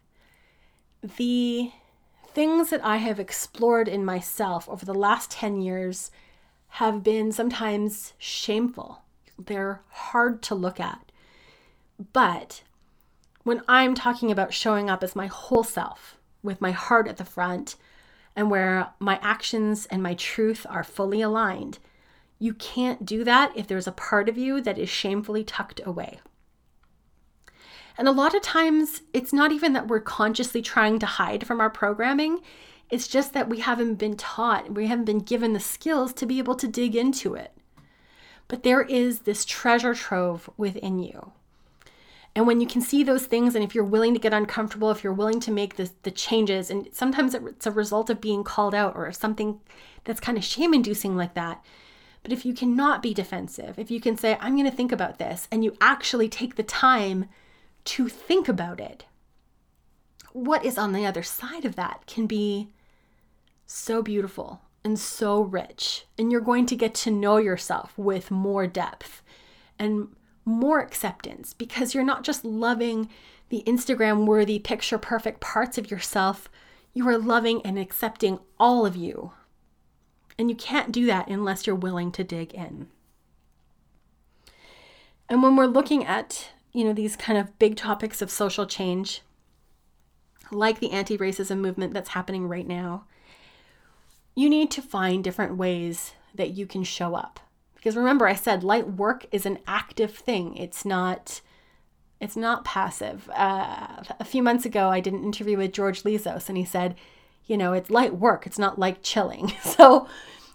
The 1.02 1.70
things 2.26 2.68
that 2.68 2.84
I 2.84 2.96
have 2.98 3.18
explored 3.18 3.88
in 3.88 4.04
myself 4.04 4.68
over 4.68 4.84
the 4.84 4.92
last 4.92 5.30
10 5.30 5.62
years 5.62 6.10
have 6.68 7.02
been 7.02 7.32
sometimes 7.32 8.12
shameful. 8.18 9.02
They're 9.38 9.80
hard 9.88 10.42
to 10.42 10.54
look 10.54 10.78
at. 10.78 11.10
But 12.12 12.62
when 13.46 13.62
I'm 13.68 13.94
talking 13.94 14.32
about 14.32 14.52
showing 14.52 14.90
up 14.90 15.04
as 15.04 15.14
my 15.14 15.28
whole 15.28 15.62
self, 15.62 16.16
with 16.42 16.60
my 16.60 16.72
heart 16.72 17.06
at 17.06 17.16
the 17.16 17.24
front, 17.24 17.76
and 18.34 18.50
where 18.50 18.88
my 18.98 19.20
actions 19.22 19.86
and 19.86 20.02
my 20.02 20.14
truth 20.14 20.66
are 20.68 20.82
fully 20.82 21.22
aligned, 21.22 21.78
you 22.40 22.52
can't 22.54 23.06
do 23.06 23.22
that 23.22 23.56
if 23.56 23.68
there's 23.68 23.86
a 23.86 23.92
part 23.92 24.28
of 24.28 24.36
you 24.36 24.60
that 24.62 24.78
is 24.78 24.88
shamefully 24.88 25.44
tucked 25.44 25.80
away. 25.86 26.18
And 27.96 28.08
a 28.08 28.10
lot 28.10 28.34
of 28.34 28.42
times, 28.42 29.02
it's 29.14 29.32
not 29.32 29.52
even 29.52 29.74
that 29.74 29.86
we're 29.86 30.00
consciously 30.00 30.60
trying 30.60 30.98
to 30.98 31.06
hide 31.06 31.46
from 31.46 31.60
our 31.60 31.70
programming, 31.70 32.40
it's 32.90 33.06
just 33.06 33.32
that 33.34 33.48
we 33.48 33.60
haven't 33.60 33.94
been 33.94 34.16
taught, 34.16 34.74
we 34.74 34.88
haven't 34.88 35.04
been 35.04 35.20
given 35.20 35.52
the 35.52 35.60
skills 35.60 36.12
to 36.14 36.26
be 36.26 36.38
able 36.38 36.56
to 36.56 36.66
dig 36.66 36.96
into 36.96 37.36
it. 37.36 37.52
But 38.48 38.64
there 38.64 38.82
is 38.82 39.20
this 39.20 39.44
treasure 39.44 39.94
trove 39.94 40.50
within 40.56 40.98
you. 40.98 41.30
And 42.36 42.46
when 42.46 42.60
you 42.60 42.66
can 42.66 42.82
see 42.82 43.02
those 43.02 43.24
things, 43.24 43.54
and 43.54 43.64
if 43.64 43.74
you're 43.74 43.82
willing 43.82 44.12
to 44.12 44.20
get 44.20 44.34
uncomfortable, 44.34 44.90
if 44.90 45.02
you're 45.02 45.12
willing 45.12 45.40
to 45.40 45.50
make 45.50 45.76
the, 45.76 45.90
the 46.02 46.10
changes, 46.10 46.70
and 46.70 46.86
sometimes 46.92 47.34
it's 47.34 47.66
a 47.66 47.70
result 47.70 48.10
of 48.10 48.20
being 48.20 48.44
called 48.44 48.74
out 48.74 48.94
or 48.94 49.10
something 49.10 49.58
that's 50.04 50.20
kind 50.20 50.36
of 50.36 50.44
shame 50.44 50.74
inducing 50.74 51.16
like 51.16 51.32
that. 51.32 51.64
But 52.22 52.32
if 52.32 52.44
you 52.44 52.52
cannot 52.52 53.02
be 53.02 53.14
defensive, 53.14 53.78
if 53.78 53.90
you 53.90 54.02
can 54.02 54.18
say, 54.18 54.36
I'm 54.38 54.54
going 54.54 54.70
to 54.70 54.76
think 54.76 54.92
about 54.92 55.18
this, 55.18 55.48
and 55.50 55.64
you 55.64 55.74
actually 55.80 56.28
take 56.28 56.56
the 56.56 56.62
time 56.62 57.24
to 57.86 58.06
think 58.06 58.48
about 58.48 58.80
it, 58.80 59.06
what 60.34 60.62
is 60.62 60.76
on 60.76 60.92
the 60.92 61.06
other 61.06 61.22
side 61.22 61.64
of 61.64 61.74
that 61.76 62.04
can 62.06 62.26
be 62.26 62.68
so 63.64 64.02
beautiful 64.02 64.60
and 64.84 64.98
so 64.98 65.40
rich. 65.40 66.04
And 66.18 66.30
you're 66.30 66.42
going 66.42 66.66
to 66.66 66.76
get 66.76 66.92
to 66.96 67.10
know 67.10 67.38
yourself 67.38 67.94
with 67.96 68.30
more 68.30 68.66
depth 68.66 69.22
and 69.78 70.08
more 70.46 70.80
acceptance 70.80 71.52
because 71.52 71.92
you're 71.92 72.04
not 72.04 72.22
just 72.22 72.44
loving 72.44 73.10
the 73.48 73.62
Instagram 73.66 74.24
worthy, 74.24 74.58
picture 74.58 74.96
perfect 74.96 75.40
parts 75.40 75.76
of 75.76 75.90
yourself, 75.90 76.48
you 76.94 77.06
are 77.08 77.18
loving 77.18 77.60
and 77.62 77.78
accepting 77.78 78.38
all 78.58 78.86
of 78.86 78.96
you. 78.96 79.32
And 80.38 80.48
you 80.48 80.56
can't 80.56 80.92
do 80.92 81.06
that 81.06 81.28
unless 81.28 81.66
you're 81.66 81.76
willing 81.76 82.12
to 82.12 82.24
dig 82.24 82.54
in. 82.54 82.88
And 85.28 85.42
when 85.42 85.56
we're 85.56 85.66
looking 85.66 86.04
at, 86.04 86.50
you 86.72 86.84
know, 86.84 86.92
these 86.92 87.16
kind 87.16 87.38
of 87.38 87.58
big 87.58 87.76
topics 87.76 88.22
of 88.22 88.30
social 88.30 88.66
change, 88.66 89.22
like 90.52 90.78
the 90.78 90.92
anti 90.92 91.18
racism 91.18 91.58
movement 91.58 91.92
that's 91.92 92.10
happening 92.10 92.48
right 92.48 92.66
now, 92.66 93.04
you 94.34 94.48
need 94.48 94.70
to 94.72 94.82
find 94.82 95.24
different 95.24 95.56
ways 95.56 96.12
that 96.34 96.50
you 96.50 96.66
can 96.66 96.84
show 96.84 97.14
up. 97.14 97.40
Because 97.86 97.96
remember, 97.96 98.26
I 98.26 98.34
said 98.34 98.64
light 98.64 98.94
work 98.94 99.26
is 99.30 99.46
an 99.46 99.60
active 99.64 100.12
thing. 100.12 100.56
It's 100.56 100.84
not. 100.84 101.40
It's 102.20 102.34
not 102.34 102.64
passive. 102.64 103.30
Uh, 103.32 104.02
a 104.18 104.24
few 104.24 104.42
months 104.42 104.66
ago, 104.66 104.88
I 104.88 104.98
did 104.98 105.12
an 105.12 105.22
interview 105.22 105.56
with 105.56 105.72
George 105.72 106.02
Lizos, 106.02 106.48
and 106.48 106.58
he 106.58 106.64
said, 106.64 106.96
you 107.44 107.56
know, 107.56 107.74
it's 107.74 107.88
light 107.88 108.16
work. 108.16 108.44
It's 108.44 108.58
not 108.58 108.76
like 108.76 109.04
chilling. 109.04 109.52
So, 109.62 110.08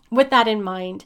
with 0.10 0.30
that 0.30 0.50
in 0.50 0.62
mind, 0.62 1.06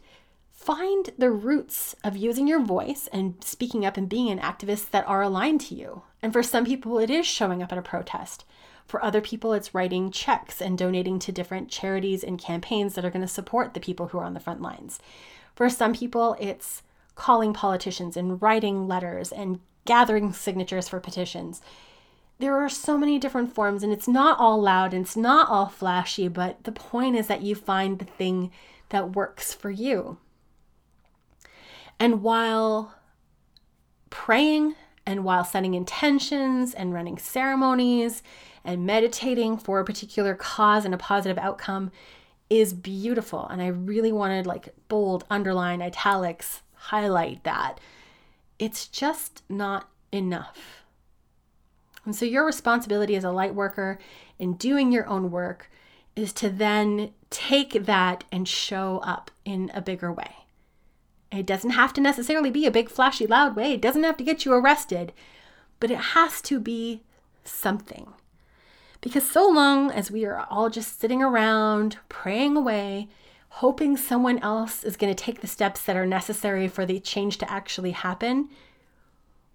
find 0.52 1.12
the 1.16 1.30
roots 1.30 1.96
of 2.04 2.18
using 2.18 2.48
your 2.48 2.64
voice 2.64 3.08
and 3.14 3.36
speaking 3.44 3.86
up 3.86 3.96
and 3.96 4.10
being 4.10 4.32
an 4.32 4.40
activist 4.40 4.90
that 4.90 5.08
are 5.08 5.22
aligned 5.22 5.62
to 5.62 5.76
you. 5.76 6.02
And 6.24 6.34
for 6.34 6.42
some 6.42 6.66
people, 6.66 6.98
it 6.98 7.12
is 7.12 7.28
showing 7.28 7.62
up 7.62 7.72
at 7.72 7.78
a 7.78 7.84
protest. 7.84 8.46
For 8.88 9.04
other 9.04 9.22
people, 9.22 9.54
it's 9.54 9.76
writing 9.76 10.10
checks 10.10 10.60
and 10.60 10.76
donating 10.76 11.20
to 11.20 11.32
different 11.32 11.70
charities 11.70 12.24
and 12.24 12.40
campaigns 12.40 12.96
that 12.96 13.06
are 13.06 13.12
going 13.12 13.22
to 13.22 13.28
support 13.28 13.76
the 13.76 13.80
people 13.80 14.08
who 14.08 14.18
are 14.18 14.26
on 14.26 14.34
the 14.34 14.40
front 14.40 14.62
lines. 14.62 15.00
For 15.56 15.70
some 15.70 15.94
people, 15.94 16.36
it's 16.40 16.84
calling 17.16 17.54
politicians 17.54 18.18
and 18.18 18.42
writing 18.42 18.88
letters 18.88 19.32
and 19.32 19.60
gathering 19.86 20.34
signatures 20.34 20.90
for 20.90 21.00
petitions. 21.00 21.62
There 22.40 22.58
are 22.58 22.68
so 22.68 22.98
many 22.98 23.18
different 23.18 23.54
forms, 23.54 23.82
and 23.82 23.94
it's 23.94 24.08
not 24.08 24.38
all 24.40 24.62
loud 24.62 24.94
and 24.94 25.06
it's 25.06 25.16
not 25.16 25.50
all 25.50 25.68
flashy, 25.68 26.28
but 26.28 26.66
the 26.66 26.72
point 26.74 27.16
is 27.16 27.28
that 27.28 27.42
you 27.42 27.56
find 27.56 27.98
the 27.98 28.06
thing 28.06 28.52
that 28.90 29.16
works 29.16 29.54
for 29.54 29.72
you. 29.72 30.18
And 31.98 32.22
while 32.22 32.94
praying 34.10 34.76
and 35.06 35.24
while 35.24 35.46
setting 35.46 35.74
intentions 35.74 36.74
and 36.74 36.94
running 36.94 37.18
ceremonies 37.18 38.22
and 38.66 38.86
meditating 38.86 39.58
for 39.58 39.80
a 39.80 39.86
particular 39.86 40.36
cause 40.36 40.84
and 40.84 40.94
a 40.94 40.98
positive 40.98 41.38
outcome 41.38 41.92
is 42.60 42.74
beautiful. 42.74 43.48
And 43.48 43.62
I 43.62 43.68
really 43.68 44.12
wanted 44.12 44.46
like 44.46 44.76
bold, 44.88 45.26
underline, 45.30 45.82
italics, 45.82 46.62
highlight 46.74 47.44
that. 47.44 47.80
It's 48.60 48.88
just 48.88 49.44
not 49.50 49.90
enough. 50.12 50.84
And 52.06 52.16
so 52.16 52.26
your 52.26 52.46
responsibility 52.46 53.16
as 53.16 53.24
a 53.24 53.32
light 53.32 53.56
worker 53.56 53.98
in 54.38 54.54
doing 54.54 54.92
your 54.92 55.08
own 55.08 55.32
work 55.32 55.70
is 56.16 56.32
to 56.34 56.50
then 56.50 57.12
take 57.30 57.86
that 57.86 58.24
and 58.32 58.48
show 58.48 59.00
up 59.04 59.32
in 59.44 59.72
a 59.74 59.82
bigger 59.82 60.12
way. 60.14 60.32
It 61.32 61.46
doesn't 61.46 61.72
have 61.72 61.92
to 61.94 62.02
necessarily 62.02 62.50
be 62.50 62.66
a 62.66 62.72
big, 62.72 62.90
flashy, 62.90 63.28
loud 63.28 63.56
way. 63.56 63.74
It 63.74 63.82
doesn't 63.82 64.04
have 64.04 64.18
to 64.18 64.24
get 64.24 64.46
you 64.46 64.54
arrested, 64.54 65.12
but 65.80 65.92
it 65.92 65.98
has 65.98 66.42
to 66.44 66.60
be 66.60 67.02
something. 67.44 68.14
Because 69.06 69.30
so 69.30 69.48
long 69.48 69.92
as 69.92 70.10
we 70.10 70.26
are 70.26 70.48
all 70.50 70.72
just 70.72 71.00
sitting 71.00 71.22
around, 71.22 71.98
praying 72.10 72.58
away, 72.58 73.08
hoping 73.50 73.98
someone 73.98 74.40
else 74.40 74.84
is 74.84 74.98
going 74.98 75.14
to 75.14 75.24
take 75.24 75.42
the 75.42 75.48
steps 75.48 75.84
that 75.84 75.96
are 75.96 76.08
necessary 76.08 76.68
for 76.68 76.88
the 76.88 77.00
change 77.00 77.38
to 77.38 77.52
actually 77.52 77.92
happen, 77.92 78.50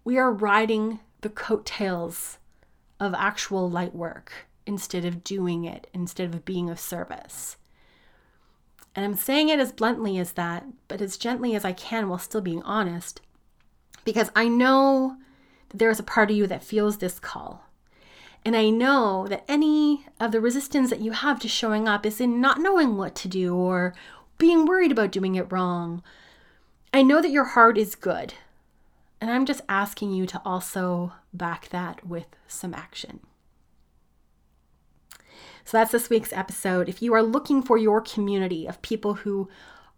we 0.04 0.16
are 0.16 0.30
riding 0.30 1.00
the 1.22 1.28
coattails 1.28 2.38
of 3.00 3.12
actual 3.12 3.68
light 3.68 3.92
work 3.92 4.46
instead 4.66 5.04
of 5.04 5.24
doing 5.24 5.64
it, 5.64 5.88
instead 5.92 6.32
of 6.32 6.44
being 6.44 6.70
of 6.70 6.78
service. 6.78 7.56
And 8.94 9.04
I'm 9.04 9.16
saying 9.16 9.48
it 9.48 9.58
as 9.58 9.72
bluntly 9.72 10.16
as 10.18 10.34
that, 10.34 10.64
but 10.86 11.00
as 11.00 11.16
gently 11.16 11.56
as 11.56 11.64
I 11.64 11.72
can 11.72 12.08
while 12.08 12.20
still 12.20 12.40
being 12.40 12.62
honest, 12.62 13.20
because 14.04 14.30
I 14.36 14.46
know 14.46 15.16
that 15.70 15.78
there 15.78 15.90
is 15.90 15.98
a 15.98 16.04
part 16.04 16.30
of 16.30 16.36
you 16.36 16.46
that 16.46 16.62
feels 16.62 16.98
this 16.98 17.18
call. 17.18 17.64
And 18.44 18.56
I 18.56 18.70
know 18.70 19.26
that 19.28 19.44
any 19.48 20.06
of 20.18 20.32
the 20.32 20.40
resistance 20.40 20.90
that 20.90 21.00
you 21.00 21.12
have 21.12 21.38
to 21.40 21.48
showing 21.48 21.86
up 21.86 22.06
is 22.06 22.20
in 22.20 22.40
not 22.40 22.60
knowing 22.60 22.96
what 22.96 23.14
to 23.16 23.28
do 23.28 23.54
or 23.54 23.94
being 24.38 24.64
worried 24.64 24.92
about 24.92 25.12
doing 25.12 25.34
it 25.34 25.52
wrong. 25.52 26.02
I 26.92 27.02
know 27.02 27.20
that 27.20 27.30
your 27.30 27.44
heart 27.44 27.76
is 27.76 27.94
good. 27.94 28.34
And 29.20 29.30
I'm 29.30 29.44
just 29.44 29.60
asking 29.68 30.12
you 30.12 30.26
to 30.26 30.40
also 30.44 31.12
back 31.34 31.68
that 31.68 32.06
with 32.06 32.26
some 32.48 32.72
action. 32.72 33.20
So 35.64 35.76
that's 35.76 35.92
this 35.92 36.08
week's 36.08 36.32
episode. 36.32 36.88
If 36.88 37.02
you 37.02 37.12
are 37.12 37.22
looking 37.22 37.62
for 37.62 37.76
your 37.76 38.00
community 38.00 38.66
of 38.66 38.80
people 38.80 39.14
who 39.14 39.48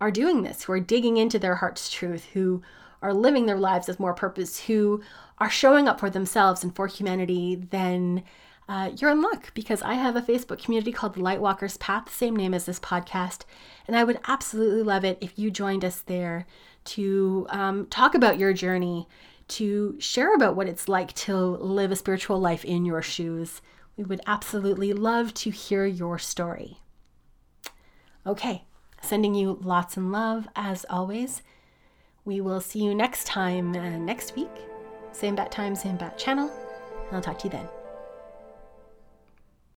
are 0.00 0.10
doing 0.10 0.42
this, 0.42 0.64
who 0.64 0.72
are 0.72 0.80
digging 0.80 1.16
into 1.16 1.38
their 1.38 1.56
heart's 1.56 1.88
truth, 1.88 2.26
who 2.32 2.60
are 3.02 3.12
living 3.12 3.46
their 3.46 3.58
lives 3.58 3.88
with 3.88 4.00
more 4.00 4.14
purpose, 4.14 4.60
who 4.60 5.02
are 5.38 5.50
showing 5.50 5.88
up 5.88 6.00
for 6.00 6.08
themselves 6.08 6.62
and 6.62 6.74
for 6.74 6.86
humanity, 6.86 7.56
then 7.70 8.22
uh, 8.68 8.90
you're 8.96 9.10
in 9.10 9.20
luck 9.20 9.52
because 9.54 9.82
I 9.82 9.94
have 9.94 10.16
a 10.16 10.22
Facebook 10.22 10.62
community 10.62 10.92
called 10.92 11.14
the 11.14 11.20
Lightwalkers 11.20 11.78
Path, 11.78 12.14
same 12.14 12.36
name 12.36 12.54
as 12.54 12.64
this 12.64 12.78
podcast. 12.80 13.42
And 13.86 13.96
I 13.96 14.04
would 14.04 14.20
absolutely 14.28 14.82
love 14.82 15.04
it 15.04 15.18
if 15.20 15.38
you 15.38 15.50
joined 15.50 15.84
us 15.84 16.00
there 16.00 16.46
to 16.84 17.46
um, 17.50 17.86
talk 17.86 18.14
about 18.14 18.38
your 18.38 18.52
journey, 18.52 19.08
to 19.48 19.96
share 19.98 20.34
about 20.34 20.56
what 20.56 20.68
it's 20.68 20.88
like 20.88 21.12
to 21.14 21.36
live 21.36 21.90
a 21.90 21.96
spiritual 21.96 22.38
life 22.40 22.64
in 22.64 22.84
your 22.84 23.02
shoes. 23.02 23.60
We 23.96 24.04
would 24.04 24.20
absolutely 24.26 24.92
love 24.92 25.34
to 25.34 25.50
hear 25.50 25.84
your 25.84 26.18
story. 26.18 26.78
Okay, 28.26 28.64
sending 29.02 29.34
you 29.34 29.58
lots 29.60 29.96
and 29.96 30.12
love 30.12 30.48
as 30.54 30.86
always. 30.88 31.42
We 32.24 32.40
will 32.40 32.60
see 32.60 32.80
you 32.84 32.94
next 32.94 33.26
time 33.26 33.74
uh, 33.74 33.98
next 33.98 34.36
week. 34.36 34.50
Same 35.12 35.34
bat 35.34 35.50
time, 35.50 35.74
same 35.74 35.96
bat 35.96 36.16
channel. 36.16 36.50
I'll 37.10 37.20
talk 37.20 37.38
to 37.40 37.44
you 37.44 37.50
then. 37.50 37.68